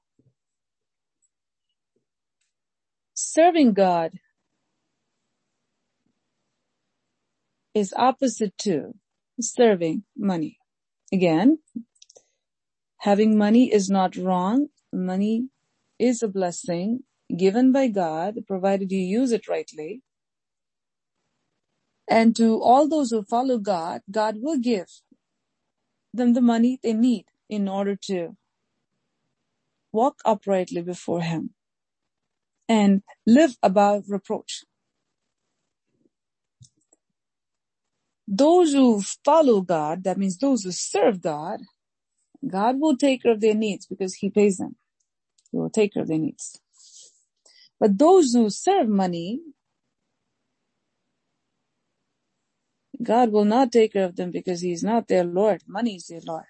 Serving 3.14 3.74
God 3.74 4.10
is 7.74 7.94
opposite 7.96 8.58
to 8.58 8.94
serving 9.40 10.02
money. 10.16 10.58
Again, 11.12 11.58
Having 13.02 13.38
money 13.38 13.72
is 13.72 13.90
not 13.90 14.16
wrong. 14.16 14.68
Money 14.92 15.48
is 16.00 16.22
a 16.24 16.28
blessing 16.28 17.00
given 17.36 17.72
by 17.72 17.88
God, 17.88 18.36
provided 18.48 18.92
you 18.92 19.00
use 19.00 19.32
it 19.32 19.48
rightly. 19.48 20.02
And 22.08 22.36
to 22.36 22.60
all 22.62 22.88
those 22.88 23.10
who 23.10 23.24
follow 23.24 23.58
God, 23.58 24.02
God 24.10 24.36
will 24.40 24.58
give 24.58 24.88
them 26.14 26.34
the 26.34 26.42
money 26.42 26.78
they 26.82 26.94
need 26.94 27.26
in 27.50 27.68
order 27.68 27.96
to 28.08 28.36
walk 29.92 30.20
uprightly 30.24 30.82
before 30.82 31.22
Him 31.22 31.52
and 32.68 33.02
live 33.26 33.56
above 33.62 34.04
reproach. 34.08 34.64
Those 38.28 38.72
who 38.72 39.02
follow 39.24 39.62
God, 39.62 40.04
that 40.04 40.18
means 40.18 40.38
those 40.38 40.64
who 40.64 40.72
serve 40.72 41.22
God, 41.22 41.60
God 42.46 42.80
will 42.80 42.96
take 42.96 43.22
care 43.24 43.32
of 43.32 43.40
their 43.40 43.54
needs 43.54 43.86
because 43.86 44.14
He 44.14 44.30
pays 44.30 44.58
them. 44.58 44.76
He 45.52 45.58
will 45.58 45.70
take 45.70 45.94
care 45.94 46.02
of 46.02 46.08
their 46.08 46.18
needs. 46.18 46.60
But 47.80 47.98
those 47.98 48.32
who 48.32 48.50
serve 48.50 48.88
money, 48.88 49.40
God 53.02 53.32
will 53.32 53.44
not 53.44 53.72
take 53.72 53.94
care 53.94 54.04
of 54.06 54.16
them 54.16 54.30
because 54.30 54.62
He's 54.62 54.82
not 54.82 55.08
their 55.08 55.24
Lord. 55.24 55.62
Money 55.68 55.96
is 55.96 56.06
their 56.08 56.20
Lord. 56.26 56.44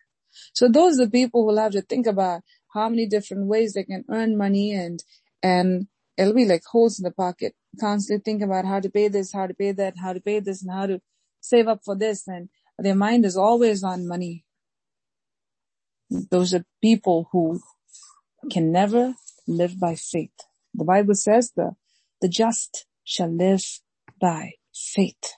So 0.54 0.68
those 0.68 1.00
are 1.00 1.06
the 1.06 1.10
people 1.10 1.42
who 1.42 1.48
will 1.48 1.58
have 1.58 1.72
to 1.72 1.82
think 1.82 2.06
about 2.06 2.42
how 2.74 2.88
many 2.88 3.06
different 3.06 3.46
ways 3.46 3.74
they 3.74 3.84
can 3.84 4.04
earn 4.10 4.36
money 4.36 4.72
and, 4.74 5.02
and 5.42 5.88
it'll 6.16 6.34
be 6.34 6.46
like 6.46 6.64
holes 6.64 6.98
in 6.98 7.04
the 7.04 7.12
pocket. 7.12 7.54
Constantly 7.80 8.22
think 8.22 8.42
about 8.42 8.64
how 8.66 8.80
to 8.80 8.90
pay 8.90 9.08
this, 9.08 9.32
how 9.32 9.46
to 9.46 9.54
pay 9.54 9.72
that, 9.72 9.94
how 9.98 10.12
to 10.12 10.20
pay 10.20 10.40
this 10.40 10.62
and 10.62 10.72
how 10.72 10.86
to 10.86 11.00
save 11.40 11.68
up 11.68 11.80
for 11.84 11.96
this. 11.96 12.28
And 12.28 12.48
their 12.78 12.94
mind 12.96 13.24
is 13.24 13.36
always 13.36 13.84
on 13.84 14.08
money. 14.08 14.44
Those 16.30 16.54
are 16.54 16.64
people 16.82 17.28
who 17.32 17.60
can 18.50 18.72
never 18.72 19.14
live 19.46 19.78
by 19.78 19.94
faith. 19.94 20.32
The 20.74 20.84
Bible 20.84 21.14
says 21.14 21.52
the, 21.56 21.72
the 22.20 22.28
just 22.28 22.86
shall 23.04 23.34
live 23.34 23.64
by 24.20 24.52
faith. 24.74 25.36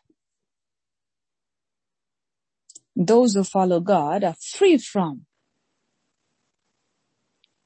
Those 2.96 3.34
who 3.34 3.44
follow 3.44 3.80
God 3.80 4.24
are 4.24 4.36
free 4.40 4.78
from 4.78 5.26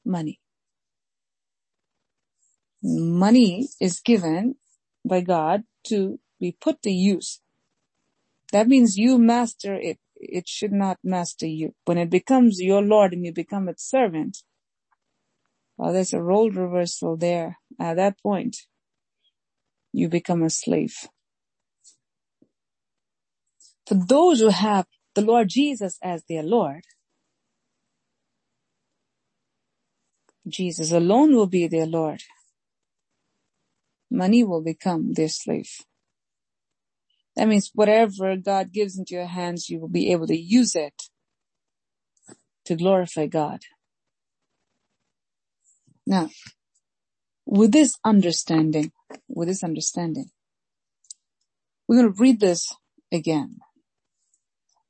money. 0.05 0.39
Money 2.81 3.69
is 3.79 3.99
given 3.99 4.55
by 5.05 5.21
God 5.21 5.63
to 5.87 6.19
be 6.39 6.51
put 6.51 6.81
to 6.83 6.91
use. 6.91 7.41
That 8.51 8.67
means 8.67 8.97
you 8.97 9.17
master 9.17 9.75
it. 9.75 9.99
It 10.19 10.47
should 10.49 10.73
not 10.73 10.99
master 11.03 11.47
you. 11.47 11.75
When 11.85 11.97
it 11.99 12.09
becomes 12.11 12.61
your 12.61 12.81
Lord 12.83 13.13
and 13.13 13.25
you 13.25 13.33
become 13.33 13.69
its 13.69 13.89
servant, 13.89 14.39
well, 15.77 15.93
there's 15.93 16.13
a 16.13 16.21
role 16.21 16.51
reversal 16.51 17.17
there. 17.17 17.57
At 17.79 17.95
that 17.97 18.21
point, 18.21 18.57
you 19.93 20.09
become 20.09 20.43
a 20.43 20.49
slave. 20.51 20.95
For 23.87 23.95
those 23.95 24.39
who 24.41 24.49
have 24.49 24.87
the 25.15 25.21
Lord 25.23 25.49
Jesus 25.49 25.97
as 26.03 26.23
their 26.29 26.43
Lord, 26.43 26.83
Jesus 30.47 30.91
alone 30.91 31.35
will 31.35 31.47
be 31.47 31.67
their 31.67 31.87
Lord. 31.87 32.23
Money 34.11 34.43
will 34.43 34.63
become 34.63 35.13
their 35.13 35.29
slave. 35.29 35.71
That 37.39 37.47
means 37.47 37.71
whatever 37.73 38.35
God 38.35 38.73
gives 38.73 38.99
into 38.99 39.15
your 39.15 39.27
hands, 39.27 39.69
you 39.69 39.79
will 39.79 39.87
be 39.87 40.11
able 40.11 40.27
to 40.27 40.37
use 40.37 40.75
it 40.75 41.03
to 42.65 42.75
glorify 42.75 43.27
God. 43.27 43.61
Now, 46.05 46.31
with 47.45 47.71
this 47.71 47.97
understanding, 48.03 48.91
with 49.29 49.47
this 49.47 49.63
understanding, 49.63 50.31
we're 51.87 52.01
going 52.01 52.13
to 52.13 52.21
read 52.21 52.41
this 52.41 52.75
again. 53.09 53.59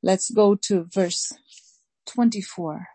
Let's 0.02 0.28
go 0.28 0.56
to 0.56 0.88
verse 0.92 1.32
24. 2.06 2.88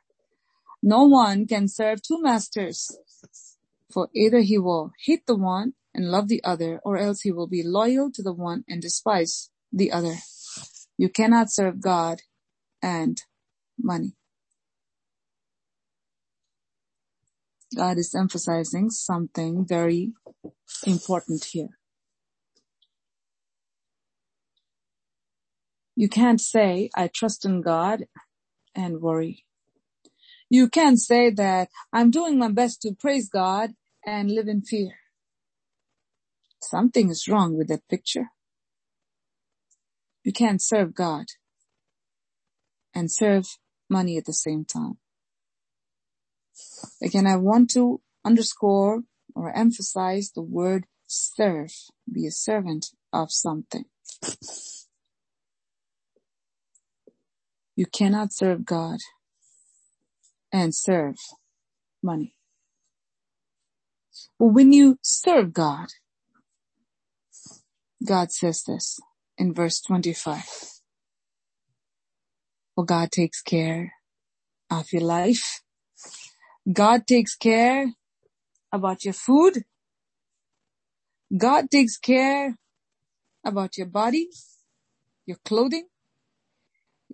No 0.84 1.04
one 1.04 1.48
can 1.48 1.70
serve 1.70 2.02
two 2.02 2.22
masters, 2.22 2.94
for 3.90 4.10
either 4.14 4.42
he 4.42 4.58
will 4.58 4.92
hate 5.06 5.26
the 5.26 5.38
one 5.38 5.76
and 5.96 6.12
love 6.12 6.28
the 6.28 6.44
other, 6.44 6.80
or 6.84 6.98
else 6.98 7.22
he 7.22 7.32
will 7.32 7.48
be 7.48 7.64
loyal 7.64 8.12
to 8.12 8.22
the 8.22 8.34
one 8.34 8.66
and 8.68 8.82
despise 8.82 9.50
the 9.72 9.92
other. 9.94 10.16
You 10.98 11.10
cannot 11.10 11.52
serve 11.52 11.82
God 11.82 12.22
and 12.84 13.22
money. 13.80 14.16
God 17.76 17.98
is 17.98 18.14
emphasizing 18.14 18.90
something 18.90 19.66
very 19.66 20.14
important 20.86 21.46
here. 21.46 21.70
You 25.96 26.10
can't 26.10 26.42
say, 26.42 26.90
I 26.96 27.08
trust 27.08 27.46
in 27.46 27.62
God 27.62 28.06
and 28.76 29.02
worry. 29.02 29.46
You 30.50 30.70
can't 30.70 31.00
say 31.00 31.30
that 31.32 31.70
I'm 31.94 32.12
doing 32.12 32.38
my 32.38 32.52
best 32.52 32.82
to 32.82 32.94
praise 32.94 33.30
God 33.30 33.72
and 34.06 34.30
live 34.30 34.48
in 34.48 34.62
fear. 34.62 34.92
Something 36.70 37.10
is 37.10 37.28
wrong 37.28 37.56
with 37.56 37.68
that 37.68 37.88
picture. 37.88 38.32
You 40.24 40.34
can't 40.34 40.62
serve 40.62 40.96
God 40.96 41.26
and 42.96 43.12
serve 43.12 43.46
money 43.88 44.18
at 44.18 44.26
the 44.26 44.34
same 44.34 44.66
time. 44.66 44.98
Again, 47.04 47.28
I 47.28 47.36
want 47.36 47.70
to 47.72 48.02
underscore 48.24 49.04
or 49.36 49.56
emphasize 49.56 50.32
the 50.32 50.42
word 50.42 50.88
serve. 51.06 51.72
Be 52.12 52.26
a 52.26 52.32
servant 52.32 52.88
of 53.14 53.32
something. 53.32 53.86
You 57.76 57.86
cannot 57.86 58.34
serve 58.34 58.66
God 58.66 59.02
and 60.52 60.74
serve 60.74 61.18
money. 62.02 62.36
But 64.40 64.48
when 64.48 64.74
you 64.74 64.98
serve 65.04 65.54
God, 65.54 65.90
God 68.04 68.32
says 68.32 68.64
this 68.64 69.00
in 69.38 69.54
verse 69.54 69.82
25. 69.82 70.44
Well, 72.76 72.86
God 72.86 73.12
takes 73.12 73.42
care 73.42 73.94
of 74.70 74.92
your 74.92 75.04
life. 75.04 75.62
God 76.72 77.08
takes 77.08 77.36
care 77.36 77.94
about 78.72 79.06
your 79.06 79.14
food. 79.14 79.64
God 81.36 81.72
takes 81.72 81.98
care 81.98 82.58
about 83.46 83.78
your 83.78 83.88
body, 83.88 84.30
your 85.26 85.38
clothing. 85.46 85.88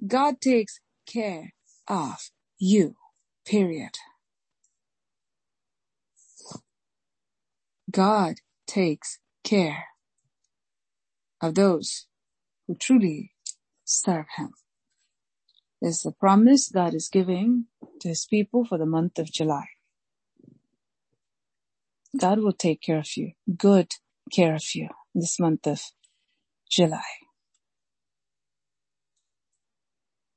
God 0.06 0.41
takes 0.41 0.80
care 1.06 1.54
of 1.88 2.32
you, 2.58 2.96
period. 3.46 3.91
God 7.91 8.36
takes 8.67 9.20
care 9.44 9.91
of 11.42 11.56
those 11.56 12.08
who 12.68 12.76
truly 12.76 13.34
serve 13.84 14.26
Him. 14.38 14.54
This 15.82 16.00
is 16.00 16.06
a 16.06 16.12
promise 16.12 16.70
God 16.70 16.94
is 16.94 17.10
giving 17.10 17.66
to 18.02 18.10
His 18.10 18.26
people 18.26 18.66
for 18.66 18.78
the 18.78 18.86
month 18.86 19.20
of 19.20 19.32
July. 19.32 19.66
God 22.20 22.40
will 22.40 22.54
take 22.54 22.82
care 22.82 23.00
of 23.00 23.16
you, 23.16 23.32
good 23.58 23.94
care 24.32 24.56
of 24.56 24.76
you 24.76 24.90
this 25.16 25.40
month 25.40 25.66
of 25.68 25.82
July. 26.70 27.02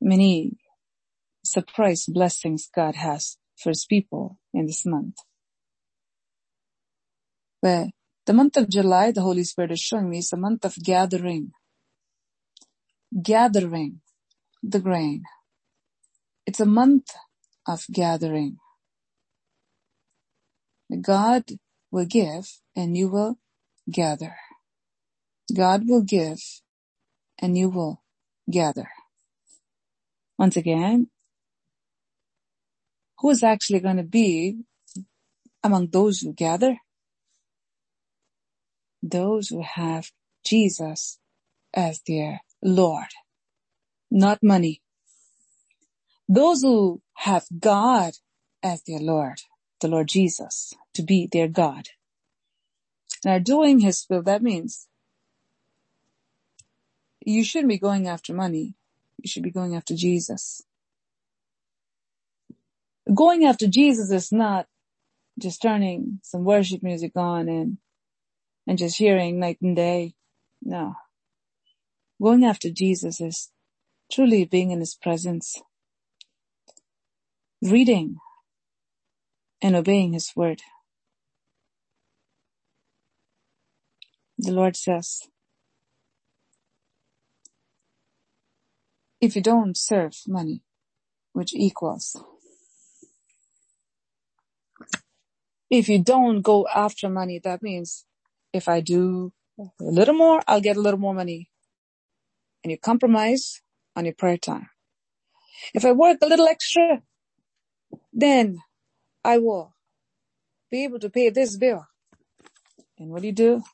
many 0.05 0.53
surprise 1.45 2.05
blessings 2.07 2.69
God 2.75 2.95
has 2.95 3.39
for 3.57 3.71
his 3.71 3.87
people 3.87 4.39
in 4.53 4.67
this 4.67 4.85
month. 4.85 5.17
But 7.63 7.89
the 8.27 8.35
month 8.35 8.57
of 8.57 8.71
July, 8.71 9.13
the 9.13 9.23
Holy 9.23 9.45
Spirit 9.45 9.73
is 9.73 9.81
showing 9.81 10.11
me 10.11 10.19
is 10.19 10.33
a 10.33 10.37
month 10.39 10.65
of 10.65 10.77
gathering. 10.83 11.53
Gathering 13.23 14.01
the 14.63 14.81
grain. 14.81 15.25
It's 16.47 16.61
a 16.61 16.67
month 16.67 17.09
of 17.67 17.85
gathering. 17.93 18.59
God 21.03 21.45
will 21.91 22.07
give 22.07 22.47
and 22.77 22.97
you 22.97 23.09
will 23.09 23.39
gather. 23.91 24.37
God 25.57 25.85
will 25.89 26.03
give 26.03 26.41
and 27.41 27.59
you 27.59 27.71
will 27.71 28.03
gather. 28.51 28.89
Once 30.39 30.57
again, 30.57 31.09
who 33.21 33.31
is 33.31 33.43
actually 33.43 33.81
going 33.81 33.99
to 33.99 34.05
be 34.05 34.59
among 35.65 35.89
those 35.91 36.21
who 36.21 36.33
gather? 36.35 36.79
Those 39.07 39.49
who 39.49 39.63
have 39.63 40.11
Jesus 40.47 41.19
as 41.75 42.01
their 42.07 42.41
Lord, 42.63 43.09
not 44.11 44.43
money. 44.43 44.81
Those 46.27 46.63
who 46.63 47.03
have 47.15 47.45
God 47.59 48.15
as 48.63 48.83
their 48.85 48.99
Lord, 48.99 49.41
the 49.83 49.89
Lord 49.89 50.09
Jesus, 50.09 50.73
to 50.95 51.03
be 51.03 51.29
their 51.31 51.49
God, 51.49 51.89
and 53.25 53.35
are 53.35 53.41
doing 53.41 53.81
His 53.81 54.07
will, 54.09 54.23
that 54.23 54.43
means 54.43 54.89
you 57.21 57.45
shouldn't 57.45 57.69
be 57.69 57.79
going 57.79 58.09
after 58.09 58.33
money. 58.33 58.75
You 59.23 59.29
should 59.29 59.43
be 59.43 59.51
going 59.51 59.77
after 59.77 59.95
Jesus. 59.95 60.63
Going 63.15 63.45
after 63.45 63.67
Jesus 63.69 64.11
is 64.11 64.33
not 64.33 64.67
just 65.39 65.61
turning 65.61 66.21
some 66.23 66.45
worship 66.45 66.83
music 66.83 67.13
on 67.17 67.49
and, 67.49 67.79
and 68.67 68.79
just 68.79 68.99
hearing 68.99 69.41
night 69.41 69.59
and 69.63 69.77
day. 69.77 70.15
No. 70.63 70.95
Going 72.23 72.45
after 72.45 72.71
Jesus 72.71 73.21
is 73.21 73.51
truly 74.13 74.45
being 74.45 74.71
in 74.71 74.81
his 74.81 74.95
presence, 74.95 75.57
reading 77.63 78.17
and 79.63 79.77
obeying 79.77 80.13
his 80.15 80.33
word. 80.37 80.63
The 84.39 84.53
Lord 84.53 84.77
says, 84.77 85.23
if 89.21 89.37
you 89.37 89.43
don't 89.43 89.77
serve 89.77 90.15
money, 90.29 90.63
which 91.33 91.55
equals, 91.55 92.17
if 95.71 95.89
you 95.89 96.03
don't 96.03 96.43
go 96.43 96.67
after 96.75 97.09
money, 97.09 97.41
that 97.45 97.63
means 97.63 98.05
if 98.55 98.69
I 98.69 98.81
do 98.83 99.35
a 99.61 99.65
little 99.81 100.15
more, 100.15 100.43
I'll 100.49 100.63
get 100.63 100.79
a 100.79 100.83
little 100.83 101.01
more 101.01 101.15
money. 101.15 101.51
And 102.65 102.73
you 102.73 102.79
compromise 102.79 103.63
on 103.97 104.07
your 104.07 104.15
prayer 104.15 104.39
time. 104.39 104.71
If 105.75 105.85
I 105.85 105.93
work 105.93 106.19
a 106.23 106.27
little 106.27 106.49
extra, 106.49 107.03
then 108.13 108.59
I 109.25 109.39
will 109.39 109.75
be 110.71 110.85
able 110.85 111.01
to 111.01 111.11
pay 111.11 111.31
this 111.31 111.57
bill. 111.57 111.87
And 112.99 113.11
what 113.11 113.23
do 113.23 113.29
you 113.29 113.35
do? 113.35 113.65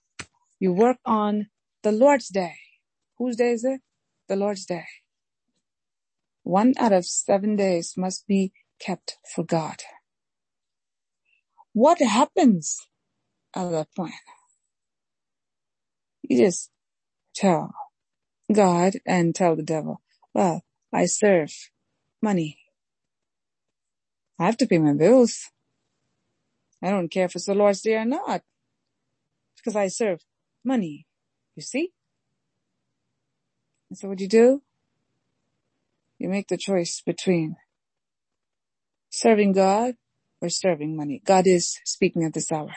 You 0.61 0.73
work 0.73 0.99
on 1.07 1.49
the 1.83 1.93
Lord's 1.93 2.29
day. 2.29 2.55
Whose 3.19 3.37
day 3.37 3.53
is 3.53 3.65
it? 3.65 3.81
The 4.29 4.37
Lord's 4.37 4.67
day. 4.67 4.87
One 6.45 6.75
out 6.79 6.93
of 6.93 7.07
seven 7.07 7.57
days 7.57 7.95
must 7.97 8.27
be 8.27 8.53
kept 8.81 9.19
for 9.35 9.45
God. 9.45 9.83
What 11.75 12.01
happens 12.01 12.79
at 13.55 13.71
that 13.71 13.89
point? 13.97 14.15
You 16.31 16.39
just 16.39 16.71
tell 17.35 17.75
God 18.53 18.93
and 19.05 19.35
tell 19.35 19.57
the 19.57 19.65
devil, 19.65 20.01
well, 20.33 20.63
I 20.93 21.07
serve 21.07 21.51
money. 22.23 22.61
I 24.39 24.47
have 24.47 24.57
to 24.59 24.67
pay 24.69 24.79
my 24.79 24.93
bills. 24.93 25.51
I 26.81 26.91
don't 26.91 27.11
care 27.11 27.25
if 27.25 27.35
it's 27.35 27.47
the 27.47 27.55
Lord's 27.55 27.81
day 27.81 27.97
or 27.97 28.05
not. 28.05 28.43
Because 29.57 29.75
I 29.75 29.89
serve 29.89 30.21
money. 30.65 31.05
You 31.57 31.65
see? 31.65 31.91
And 33.91 33.99
so 33.99 34.07
what 34.07 34.21
you 34.21 34.29
do? 34.29 34.63
You 36.21 36.29
make 36.29 36.47
the 36.47 36.57
choice 36.57 37.03
between 37.05 37.57
serving 39.11 39.51
God 39.51 39.97
or 40.41 40.49
serving 40.49 40.97
money. 40.97 41.21
God 41.25 41.49
is 41.49 41.77
speaking 41.85 42.23
at 42.23 42.35
this 42.35 42.53
hour. 42.53 42.71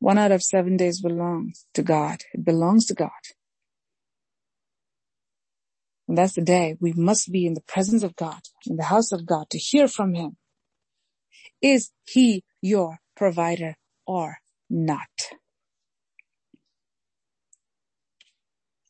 One 0.00 0.18
out 0.18 0.32
of 0.32 0.42
seven 0.42 0.76
days 0.76 1.00
belongs 1.00 1.66
to 1.74 1.82
God. 1.82 2.22
It 2.34 2.44
belongs 2.44 2.86
to 2.86 2.94
God. 2.94 3.10
And 6.08 6.18
that's 6.18 6.34
the 6.34 6.42
day 6.42 6.76
we 6.80 6.92
must 6.92 7.32
be 7.32 7.46
in 7.46 7.54
the 7.54 7.62
presence 7.62 8.02
of 8.02 8.16
God, 8.16 8.40
in 8.66 8.76
the 8.76 8.84
house 8.84 9.12
of 9.12 9.26
God 9.26 9.50
to 9.50 9.58
hear 9.58 9.88
from 9.88 10.14
Him. 10.14 10.36
Is 11.62 11.90
He 12.06 12.44
your 12.62 12.98
provider 13.16 13.76
or 14.06 14.38
not? 14.70 15.08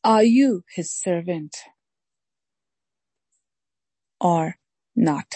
Are 0.03 0.23
you 0.23 0.63
His 0.75 0.91
servant 0.91 1.57
or 4.21 4.55
not? 4.95 5.35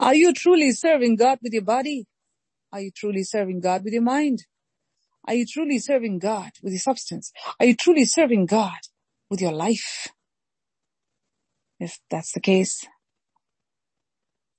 Are 0.00 0.14
you 0.14 0.32
truly 0.34 0.72
serving 0.72 1.16
God 1.16 1.38
with 1.42 1.52
your 1.52 1.62
body? 1.62 2.06
Are 2.72 2.80
you 2.80 2.90
truly 2.90 3.24
serving 3.24 3.60
God 3.60 3.84
with 3.84 3.92
your 3.92 4.02
mind? 4.02 4.46
Are 5.26 5.34
you 5.34 5.46
truly 5.46 5.78
serving 5.78 6.18
God 6.20 6.52
with 6.62 6.72
your 6.72 6.80
substance? 6.80 7.32
Are 7.60 7.66
you 7.66 7.76
truly 7.76 8.04
serving 8.04 8.46
God 8.46 8.78
with 9.30 9.40
your 9.40 9.52
life? 9.52 10.08
If 11.80 11.98
that's 12.10 12.32
the 12.32 12.40
case, 12.40 12.86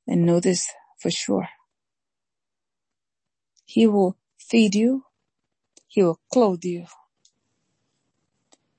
then 0.07 0.25
know 0.25 0.39
this 0.39 0.69
for 0.99 1.11
sure. 1.11 1.49
He 3.65 3.87
will 3.87 4.17
feed 4.39 4.75
you. 4.75 5.03
He 5.87 6.03
will 6.03 6.19
clothe 6.31 6.63
you. 6.65 6.85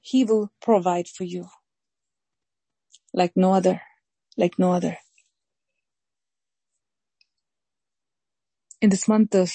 He 0.00 0.24
will 0.24 0.52
provide 0.62 1.08
for 1.08 1.24
you 1.24 1.48
like 3.12 3.32
no 3.36 3.54
other, 3.54 3.82
like 4.36 4.58
no 4.58 4.72
other. 4.72 4.98
In 8.82 8.90
this 8.90 9.08
month 9.08 9.34
of 9.34 9.52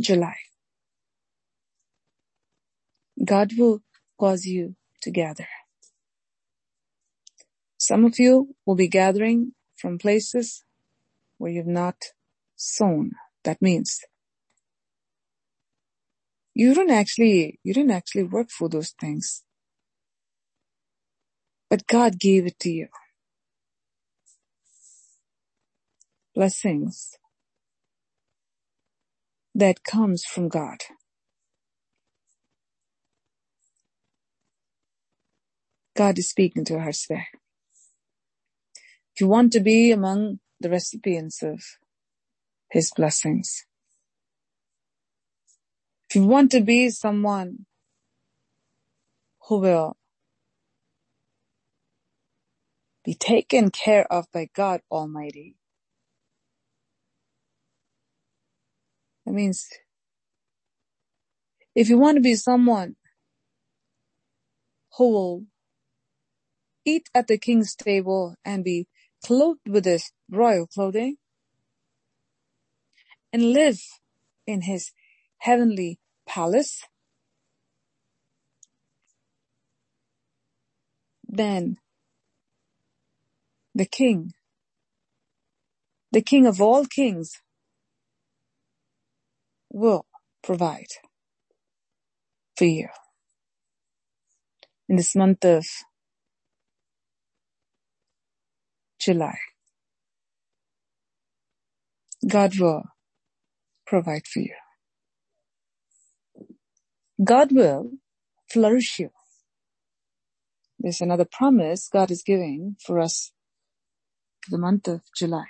July, 0.00 0.36
God 3.24 3.52
will 3.58 3.82
cause 4.20 4.46
you 4.46 4.76
to 5.02 5.10
gather. 5.12 5.48
Some 7.78 8.04
of 8.04 8.18
you 8.18 8.56
will 8.66 8.76
be 8.76 8.88
gathering 8.88 9.52
from 9.76 9.98
places 9.98 10.64
where 11.38 11.52
you've 11.52 11.66
not 11.66 11.96
sown. 12.56 13.12
That 13.44 13.62
means 13.62 14.00
you 16.54 16.74
don't 16.74 16.90
actually, 16.90 17.60
you 17.64 17.74
didn't 17.74 17.92
actually 17.92 18.24
work 18.24 18.50
for 18.50 18.68
those 18.68 18.92
things. 19.00 19.44
But 21.70 21.86
God 21.86 22.20
gave 22.20 22.46
it 22.46 22.58
to 22.60 22.70
you. 22.70 22.88
Blessings 26.34 27.16
that 29.54 29.84
comes 29.84 30.24
from 30.24 30.48
God. 30.48 30.78
God 35.96 36.18
is 36.18 36.30
speaking 36.30 36.64
to 36.66 36.80
her 36.80 36.92
today. 36.92 37.26
If 39.14 39.20
you 39.22 39.28
want 39.28 39.52
to 39.54 39.60
be 39.60 39.92
among 39.92 40.40
the 40.60 40.70
recipients 40.70 41.42
of 41.42 41.62
his 42.70 42.92
blessings, 42.96 43.66
if 46.10 46.16
you 46.16 46.26
want 46.26 46.50
to 46.52 46.60
be 46.62 46.90
someone 46.90 47.66
who 49.48 49.60
will 49.60 49.96
be 53.04 53.14
taken 53.14 53.70
care 53.70 54.10
of 54.12 54.26
by 54.32 54.48
God 54.54 54.82
Almighty, 54.90 55.56
that 59.30 59.36
means 59.36 59.68
if 61.76 61.88
you 61.88 61.96
want 61.96 62.16
to 62.16 62.20
be 62.20 62.34
someone 62.34 62.96
who 64.96 65.08
will 65.12 65.44
eat 66.84 67.08
at 67.14 67.28
the 67.28 67.38
king's 67.38 67.76
table 67.76 68.34
and 68.44 68.64
be 68.64 68.88
clothed 69.24 69.68
with 69.68 69.84
his 69.84 70.10
royal 70.28 70.66
clothing 70.66 71.16
and 73.32 73.52
live 73.52 73.80
in 74.48 74.62
his 74.62 74.90
heavenly 75.38 76.00
palace, 76.26 76.82
then 81.28 81.76
the 83.76 83.86
king, 83.86 84.32
the 86.10 86.20
king 86.20 86.48
of 86.48 86.60
all 86.60 86.84
kings 86.84 87.40
will 89.70 90.06
provide 90.42 90.92
for 92.56 92.64
you 92.66 92.88
in 94.88 94.96
this 94.96 95.16
month 95.16 95.44
of 95.44 95.66
July. 99.00 99.38
God 102.28 102.58
will 102.58 102.84
provide 103.86 104.26
for 104.26 104.40
you. 104.40 104.54
God 107.22 107.52
will 107.52 107.92
flourish 108.50 108.98
you. 108.98 109.10
There's 110.78 111.00
another 111.00 111.26
promise 111.30 111.88
God 111.92 112.10
is 112.10 112.22
giving 112.22 112.76
for 112.84 113.00
us 113.00 113.32
the 114.50 114.58
month 114.58 114.88
of 114.88 115.02
July. 115.16 115.46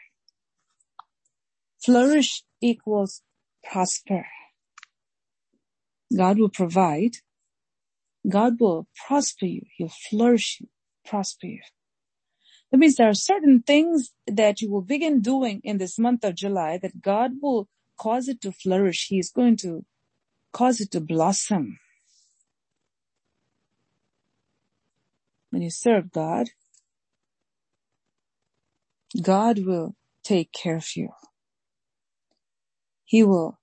Flourish 1.85 2.44
equals 2.61 3.22
prosper. 3.64 4.27
God 6.16 6.38
will 6.38 6.51
provide 6.51 7.16
God 8.29 8.61
will 8.61 8.87
prosper 9.07 9.46
you. 9.46 9.62
He'll 9.77 9.88
flourish 10.11 10.59
you, 10.61 10.68
prosper 11.07 11.46
you. 11.46 11.61
That 12.70 12.79
means 12.79 12.96
there 12.96 13.09
are 13.09 13.14
certain 13.14 13.62
things 13.62 14.12
that 14.27 14.61
you 14.61 14.70
will 14.70 14.83
begin 14.83 15.20
doing 15.20 15.61
in 15.64 15.79
this 15.79 15.99
month 15.99 16.25
of 16.25 16.37
July 16.37 16.79
that 16.83 17.03
God 17.03 17.33
will 17.42 17.68
cause 17.99 18.29
it 18.29 18.40
to 18.42 18.53
flourish. 18.53 19.09
He 19.09 19.18
is 19.18 19.31
going 19.31 19.57
to 19.59 19.85
cause 20.53 20.81
it 20.81 20.90
to 20.92 21.01
blossom. 21.01 21.79
When 25.51 25.62
you 25.62 25.70
serve 25.70 26.12
God, 26.12 26.51
God 29.20 29.61
will 29.66 29.96
take 30.23 30.53
care 30.53 30.77
of 30.77 30.96
you. 30.96 31.11
He 33.11 33.25
will 33.25 33.59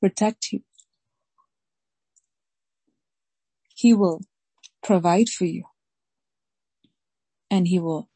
protect 0.00 0.52
you. 0.52 0.60
He 3.74 3.92
will 3.92 4.20
provide 4.80 5.28
for 5.28 5.44
you 5.44 5.64
and 7.50 7.66
he 7.66 7.80
will 7.80 8.08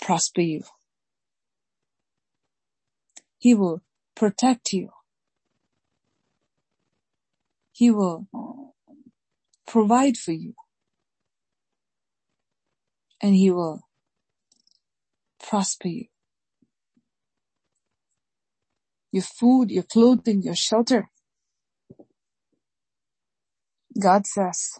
prosper 0.00 0.42
you. 0.42 0.62
He 3.38 3.52
will 3.52 3.82
protect 4.14 4.72
you. 4.72 4.90
He 7.72 7.90
will 7.90 8.28
provide 9.66 10.16
for 10.16 10.30
you 10.30 10.54
and 13.20 13.34
he 13.34 13.50
will 13.50 13.82
prosper 15.40 15.88
you. 15.88 16.06
Your 19.12 19.22
food, 19.22 19.70
your 19.70 19.84
clothing, 19.84 20.42
your 20.42 20.56
shelter. 20.56 21.10
God 24.00 24.26
says 24.26 24.78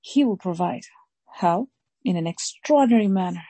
he 0.00 0.24
will 0.24 0.36
provide. 0.36 0.84
How? 1.40 1.68
In 2.04 2.16
an 2.16 2.26
extraordinary 2.26 3.08
manner. 3.08 3.44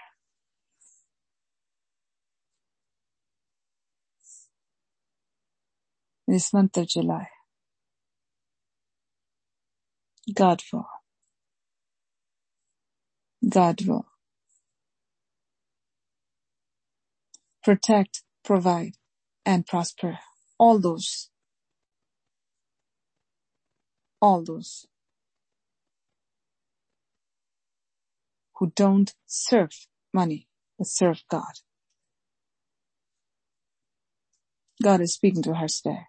This 6.29 6.53
month 6.53 6.77
of 6.77 6.89
July. 6.89 7.29
God 10.35 10.63
will. 10.73 10.87
God 13.49 13.83
will 13.87 14.07
protect, 17.65 18.23
provide, 18.45 18.95
and 19.47 19.67
prosper. 19.67 20.19
All 20.59 20.79
those. 20.81 21.31
All 24.23 24.43
those 24.45 24.87
who 28.57 28.73
don't 28.77 29.15
serve 29.27 29.73
money, 30.13 30.49
but 30.79 30.87
serve 30.89 31.23
God. 31.31 31.61
God 34.83 35.01
is 35.01 35.15
speaking 35.15 35.43
to 35.45 35.55
her 35.55 35.69
today. 35.69 36.05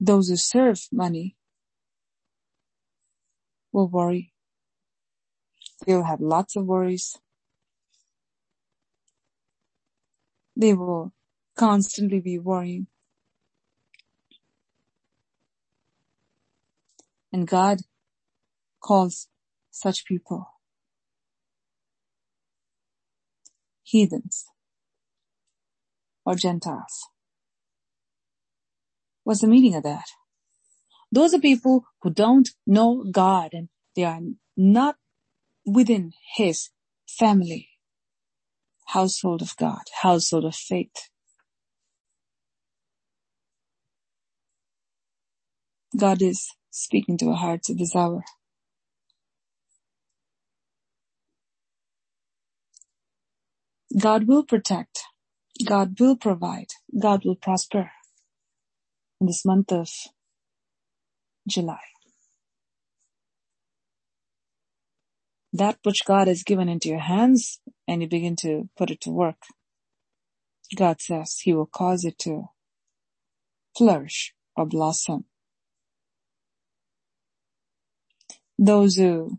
Those 0.00 0.28
who 0.28 0.36
serve 0.36 0.80
money 0.92 1.36
will 3.72 3.88
worry 3.88 4.32
They'll 5.88 6.04
have 6.04 6.20
lots 6.20 6.54
of 6.54 6.66
worries. 6.66 7.18
They 10.54 10.74
will 10.74 11.14
constantly 11.56 12.20
be 12.20 12.38
worrying. 12.38 12.88
And 17.32 17.48
God 17.48 17.78
calls 18.82 19.28
such 19.70 20.04
people 20.04 20.46
heathens 23.82 24.46
or 26.26 26.34
Gentiles. 26.34 27.08
What's 29.24 29.40
the 29.40 29.48
meaning 29.48 29.74
of 29.74 29.84
that? 29.84 30.04
Those 31.10 31.32
are 31.32 31.40
people 31.40 31.84
who 32.02 32.10
don't 32.10 32.50
know 32.66 33.04
God 33.10 33.54
and 33.54 33.70
they 33.96 34.04
are 34.04 34.20
not 34.56 34.96
within 35.68 36.12
his 36.36 36.70
family, 37.08 37.70
household 38.88 39.42
of 39.42 39.56
God, 39.58 39.82
household 40.02 40.46
of 40.46 40.54
faith. 40.56 41.10
God 45.98 46.22
is 46.22 46.48
speaking 46.70 47.18
to 47.18 47.30
our 47.30 47.36
hearts 47.36 47.70
at 47.70 47.78
this 47.78 47.96
hour. 47.96 48.24
God 54.00 54.28
will 54.28 54.44
protect. 54.44 55.00
God 55.64 55.98
will 56.00 56.16
provide. 56.16 56.68
God 57.00 57.24
will 57.24 57.36
prosper 57.36 57.90
in 59.20 59.28
this 59.28 59.44
month 59.44 59.72
of 59.72 59.90
July. 61.48 61.80
That 65.52 65.78
which 65.82 66.04
God 66.04 66.28
has 66.28 66.42
given 66.42 66.68
into 66.68 66.88
your 66.88 67.00
hands 67.00 67.60
and 67.86 68.02
you 68.02 68.08
begin 68.08 68.36
to 68.36 68.68
put 68.76 68.90
it 68.90 69.00
to 69.02 69.10
work. 69.10 69.42
God 70.76 71.00
says 71.00 71.38
he 71.42 71.54
will 71.54 71.66
cause 71.66 72.04
it 72.04 72.18
to 72.20 72.50
flourish 73.76 74.34
or 74.56 74.66
blossom. 74.66 75.24
Those 78.58 78.96
who 78.96 79.38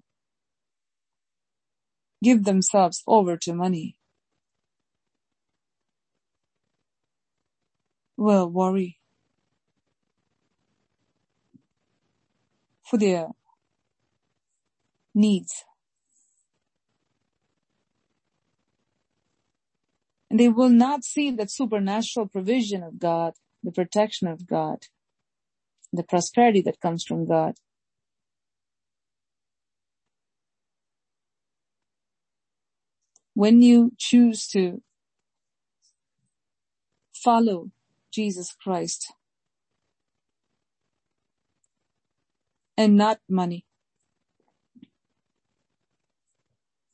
give 2.23 2.45
themselves 2.45 3.03
over 3.05 3.37
to 3.37 3.53
money 3.53 3.97
will 8.17 8.49
worry 8.49 8.99
for 12.83 12.97
their 12.97 13.27
needs 15.13 15.63
And 20.29 20.39
they 20.39 20.49
will 20.49 20.69
not 20.69 21.03
see 21.03 21.31
that 21.31 21.51
supernatural 21.51 22.27
provision 22.27 22.83
of 22.83 22.99
God, 22.99 23.33
the 23.63 23.71
protection 23.71 24.27
of 24.27 24.47
God, 24.47 24.79
the 25.93 26.03
prosperity 26.03 26.61
that 26.63 26.81
comes 26.81 27.03
from 27.05 27.27
God. 27.27 27.55
When 33.35 33.61
you 33.61 33.93
choose 33.97 34.47
to 34.49 34.81
follow 37.13 37.71
Jesus 38.13 38.55
Christ 38.61 39.13
and 42.77 42.97
not 42.97 43.19
money, 43.29 43.65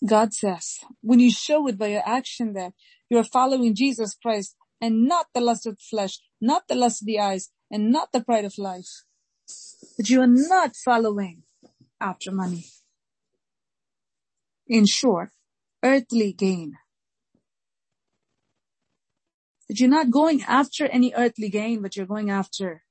God 0.08 0.34
says, 0.34 0.80
when 1.02 1.20
you 1.20 1.32
show 1.32 1.68
it 1.68 1.78
by 1.78 1.88
your 1.88 2.04
action 2.08 2.54
that 2.54 2.74
you 3.10 3.18
are 3.18 3.24
following 3.24 3.76
Jesus 3.76 4.16
Christ 4.16 4.56
and 4.82 5.08
not 5.08 5.28
the 5.34 5.42
lust 5.42 5.66
of 5.66 5.76
the 5.76 5.84
flesh, 5.90 6.20
not 6.42 6.68
the 6.68 6.76
lust 6.76 7.02
of 7.02 7.06
the 7.06 7.20
eyes, 7.20 7.52
and 7.72 7.92
not 7.92 8.12
the 8.12 8.24
pride 8.24 8.46
of 8.46 8.58
life. 8.58 9.04
But 9.98 10.10
you 10.10 10.22
are 10.22 10.28
not 10.28 10.76
following 10.76 11.44
after 12.02 12.32
money. 12.32 12.66
In 14.68 14.86
short, 14.86 15.30
earthly 15.84 16.34
gain. 16.34 16.74
That 19.68 19.80
you're 19.80 19.90
not 19.90 20.12
going 20.12 20.44
after 20.44 20.86
any 20.88 21.14
earthly 21.16 21.50
gain, 21.50 21.82
but 21.82 21.96
you're 21.96 22.06
going 22.06 22.30
after 22.30 22.84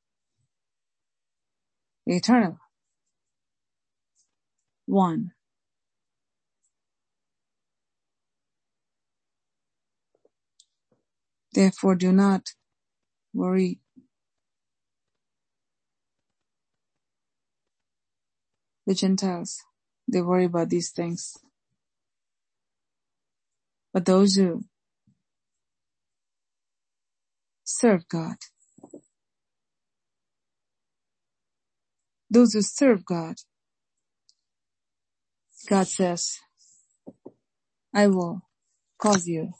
the 2.07 2.16
eternal 2.16 2.59
one. 4.87 5.33
Therefore 11.55 11.97
do 11.97 12.12
not 12.12 12.51
worry. 13.35 13.81
The 18.87 18.95
Gentiles, 18.95 19.62
they 20.12 20.23
worry 20.23 20.47
about 20.47 20.71
these 20.71 20.90
things. 20.90 21.38
But 23.95 24.07
those 24.07 24.37
who 24.37 24.64
serve 27.64 28.09
God, 28.09 28.37
those 32.31 32.55
who 32.55 32.62
serve 32.62 33.05
God, 33.05 33.37
God 35.69 35.88
says, 35.88 36.38
I 37.95 38.09
will 38.09 38.43
cause 38.99 39.27
you 39.27 39.55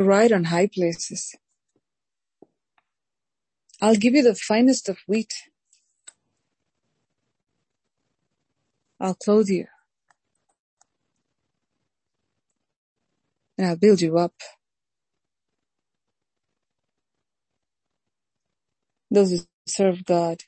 ride 0.00 0.32
on 0.32 0.44
high 0.46 0.68
places. 0.68 1.34
I'll 3.82 3.96
give 3.96 4.14
you 4.14 4.22
the 4.22 4.34
finest 4.36 4.88
of 4.88 4.98
wheat. 5.08 5.34
I'll 9.00 9.14
clothe 9.14 9.48
you. 9.48 9.66
And 13.58 13.66
I'll 13.68 13.76
build 13.76 14.00
you 14.02 14.18
up. 14.18 14.34
Those 19.10 19.30
who 19.32 19.38
serve 19.66 20.04
God, 20.06 20.44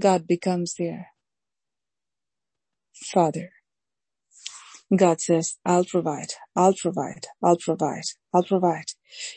God 0.00 0.26
becomes 0.26 0.74
their 0.76 1.08
father. 2.94 3.50
God 4.94 5.20
says, 5.20 5.56
I'll 5.64 5.84
provide, 5.84 6.32
I'll 6.56 6.74
provide, 6.74 7.26
I'll 7.42 7.58
provide, 7.58 8.04
I'll 8.34 8.42
provide. 8.42 8.86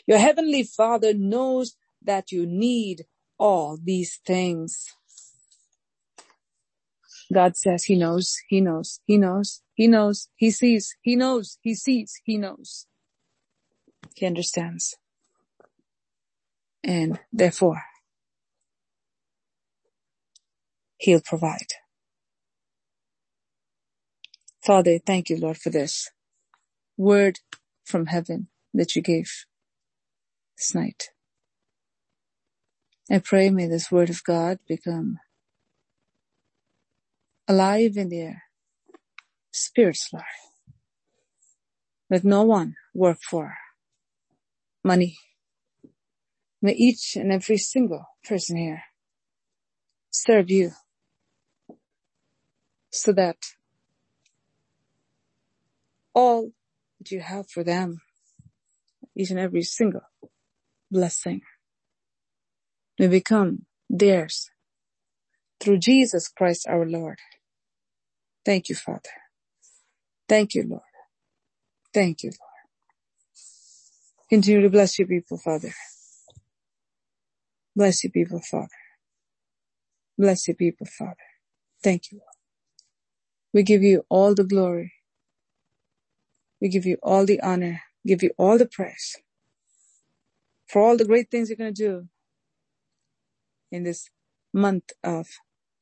Your 0.06 0.18
heavenly 0.18 0.62
father 0.62 1.12
knows 1.14 1.76
that 2.02 2.32
you 2.32 2.46
need 2.46 3.04
all 3.38 3.78
these 3.82 4.20
things. 4.26 4.86
God 7.32 7.56
says 7.56 7.84
he 7.84 7.96
knows, 7.96 8.38
he 8.48 8.60
knows, 8.60 9.00
he 9.06 9.18
knows, 9.18 9.62
he 9.74 9.88
knows, 9.88 10.28
he 10.36 10.50
sees, 10.50 10.96
he 11.02 11.16
knows, 11.16 11.58
he 11.62 11.74
sees, 11.74 12.20
he 12.24 12.38
knows. 12.38 12.86
He 14.14 14.26
understands. 14.26 14.96
And 16.84 17.20
therefore, 17.32 17.82
he'll 20.98 21.22
provide. 21.22 21.68
Father, 24.64 24.98
thank 24.98 25.28
you, 25.28 25.36
Lord, 25.36 25.58
for 25.58 25.70
this 25.70 26.10
word 26.96 27.40
from 27.84 28.06
heaven 28.06 28.48
that 28.72 28.94
you 28.94 29.02
gave 29.02 29.44
this 30.56 30.74
night. 30.74 31.08
I 33.10 33.18
pray 33.18 33.50
may 33.50 33.66
this 33.66 33.90
word 33.90 34.08
of 34.08 34.22
God 34.22 34.58
become 34.68 35.18
alive 37.48 37.96
in 37.96 38.08
their 38.08 38.44
spirits, 39.52 40.10
Lord. 40.12 40.24
Let 42.08 42.24
no 42.24 42.42
one 42.44 42.76
work 42.94 43.18
for 43.28 43.54
money. 44.84 45.16
May 46.62 46.74
each 46.74 47.16
and 47.16 47.32
every 47.32 47.58
single 47.58 48.06
person 48.24 48.56
here 48.56 48.84
serve 50.10 50.50
you 50.50 50.72
so 52.90 53.12
that 53.12 53.36
all 56.14 56.50
that 56.98 57.10
you 57.10 57.20
have 57.20 57.48
for 57.50 57.64
them, 57.64 58.00
each 59.16 59.30
and 59.30 59.40
every 59.40 59.62
single 59.62 60.02
blessing 60.90 61.42
may 62.98 63.08
become 63.08 63.66
theirs 63.90 64.50
through 65.60 65.78
Jesus 65.78 66.28
Christ 66.28 66.66
our 66.68 66.86
Lord. 66.86 67.18
Thank 68.44 68.68
you, 68.68 68.74
Father. 68.74 69.00
Thank 70.28 70.54
you, 70.54 70.64
Lord. 70.68 70.82
Thank 71.94 72.22
you, 72.22 72.30
Lord. 72.30 72.50
Continue 74.30 74.62
to 74.62 74.70
bless 74.70 74.98
your 74.98 75.08
people, 75.08 75.38
Father. 75.38 75.72
Bless 77.76 78.04
your 78.04 78.10
people, 78.12 78.40
Father. 78.40 78.68
Bless 80.18 80.48
your 80.48 80.56
people, 80.56 80.86
Father. 80.86 81.16
Thank 81.82 82.12
you, 82.12 82.18
Lord. 82.18 82.36
We 83.54 83.62
give 83.62 83.82
you 83.82 84.04
all 84.08 84.34
the 84.34 84.44
glory. 84.44 84.92
We 86.62 86.70
give 86.70 86.86
you 86.86 86.98
all 87.02 87.26
the 87.26 87.42
honor, 87.42 87.82
give 88.06 88.22
you 88.24 88.32
all 88.38 88.58
the 88.58 88.66
praise 88.68 89.18
for 90.68 90.82
all 90.82 90.96
the 90.96 91.06
great 91.06 91.30
things 91.30 91.50
you're 91.50 91.58
going 91.58 91.74
to 91.74 91.84
do 91.84 92.08
in 93.72 93.84
this 93.84 94.10
month 94.54 94.92
of 95.04 95.26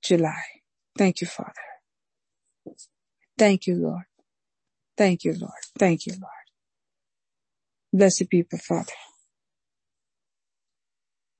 July. 0.02 0.42
Thank 0.98 1.20
you, 1.20 1.26
Father. 1.28 1.52
Thank 3.38 3.66
you, 3.66 3.76
Lord. 3.76 4.04
Thank 4.96 5.24
you, 5.24 5.34
Lord. 5.34 5.52
Thank 5.78 6.06
you, 6.06 6.14
Lord. 6.14 6.32
Bless 7.92 8.20
your 8.20 8.28
people, 8.28 8.58
Father. 8.58 8.92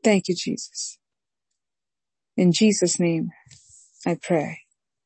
Thank 0.05 0.29
you, 0.29 0.35
Jesus. 0.37 0.99
In 2.37 2.53
Jesus' 2.53 3.01
name, 3.01 3.31
I 4.07 4.17
pray. 4.21 4.61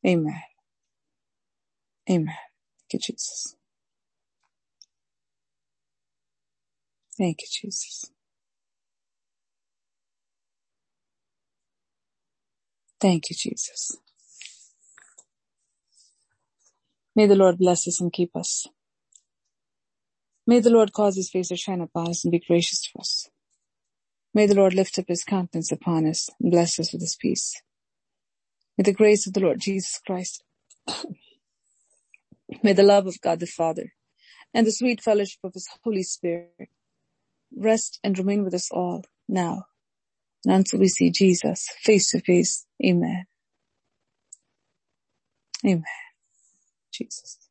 Amen. 0.06 0.42
Amen. 2.10 2.34
Thank 2.90 2.94
you, 2.94 2.98
Jesus. 3.00 3.56
Thank 7.16 7.42
you, 7.42 7.48
Jesus. 7.50 8.10
Thank 13.00 13.30
you, 13.30 13.36
Jesus. 13.36 13.96
May 17.16 17.26
the 17.26 17.36
Lord 17.36 17.58
bless 17.58 17.86
us 17.86 18.00
and 18.00 18.12
keep 18.12 18.34
us. 18.34 18.66
May 20.46 20.60
the 20.60 20.70
Lord 20.70 20.92
cause 20.92 21.16
his 21.16 21.30
face 21.30 21.48
to 21.48 21.56
shine 21.56 21.80
upon 21.80 22.08
us 22.08 22.24
and 22.24 22.32
be 22.32 22.40
gracious 22.40 22.82
to 22.82 22.98
us. 22.98 23.28
May 24.34 24.46
the 24.46 24.54
Lord 24.54 24.74
lift 24.74 24.98
up 24.98 25.06
his 25.08 25.24
countenance 25.24 25.70
upon 25.70 26.06
us 26.06 26.28
and 26.40 26.50
bless 26.50 26.78
us 26.80 26.92
with 26.92 27.00
his 27.02 27.16
peace. 27.16 27.62
May 28.76 28.82
the 28.82 28.92
grace 28.92 29.26
of 29.26 29.32
the 29.32 29.40
Lord 29.40 29.60
Jesus 29.60 30.00
Christ, 30.04 30.42
may 32.62 32.72
the 32.72 32.82
love 32.82 33.06
of 33.06 33.20
God 33.20 33.38
the 33.40 33.46
Father, 33.46 33.92
and 34.52 34.66
the 34.66 34.72
sweet 34.72 35.00
fellowship 35.00 35.38
of 35.44 35.54
his 35.54 35.68
Holy 35.84 36.02
Spirit 36.02 36.68
rest 37.56 38.00
and 38.04 38.18
remain 38.18 38.44
with 38.44 38.54
us 38.54 38.70
all 38.72 39.04
now 39.28 39.64
and 40.46 40.54
until 40.54 40.80
we 40.80 40.88
see 40.88 41.10
Jesus 41.10 41.68
face 41.82 42.10
to 42.12 42.20
face. 42.20 42.66
Amen. 42.84 43.26
Amen. 45.66 45.84
Jesus. 46.92 47.43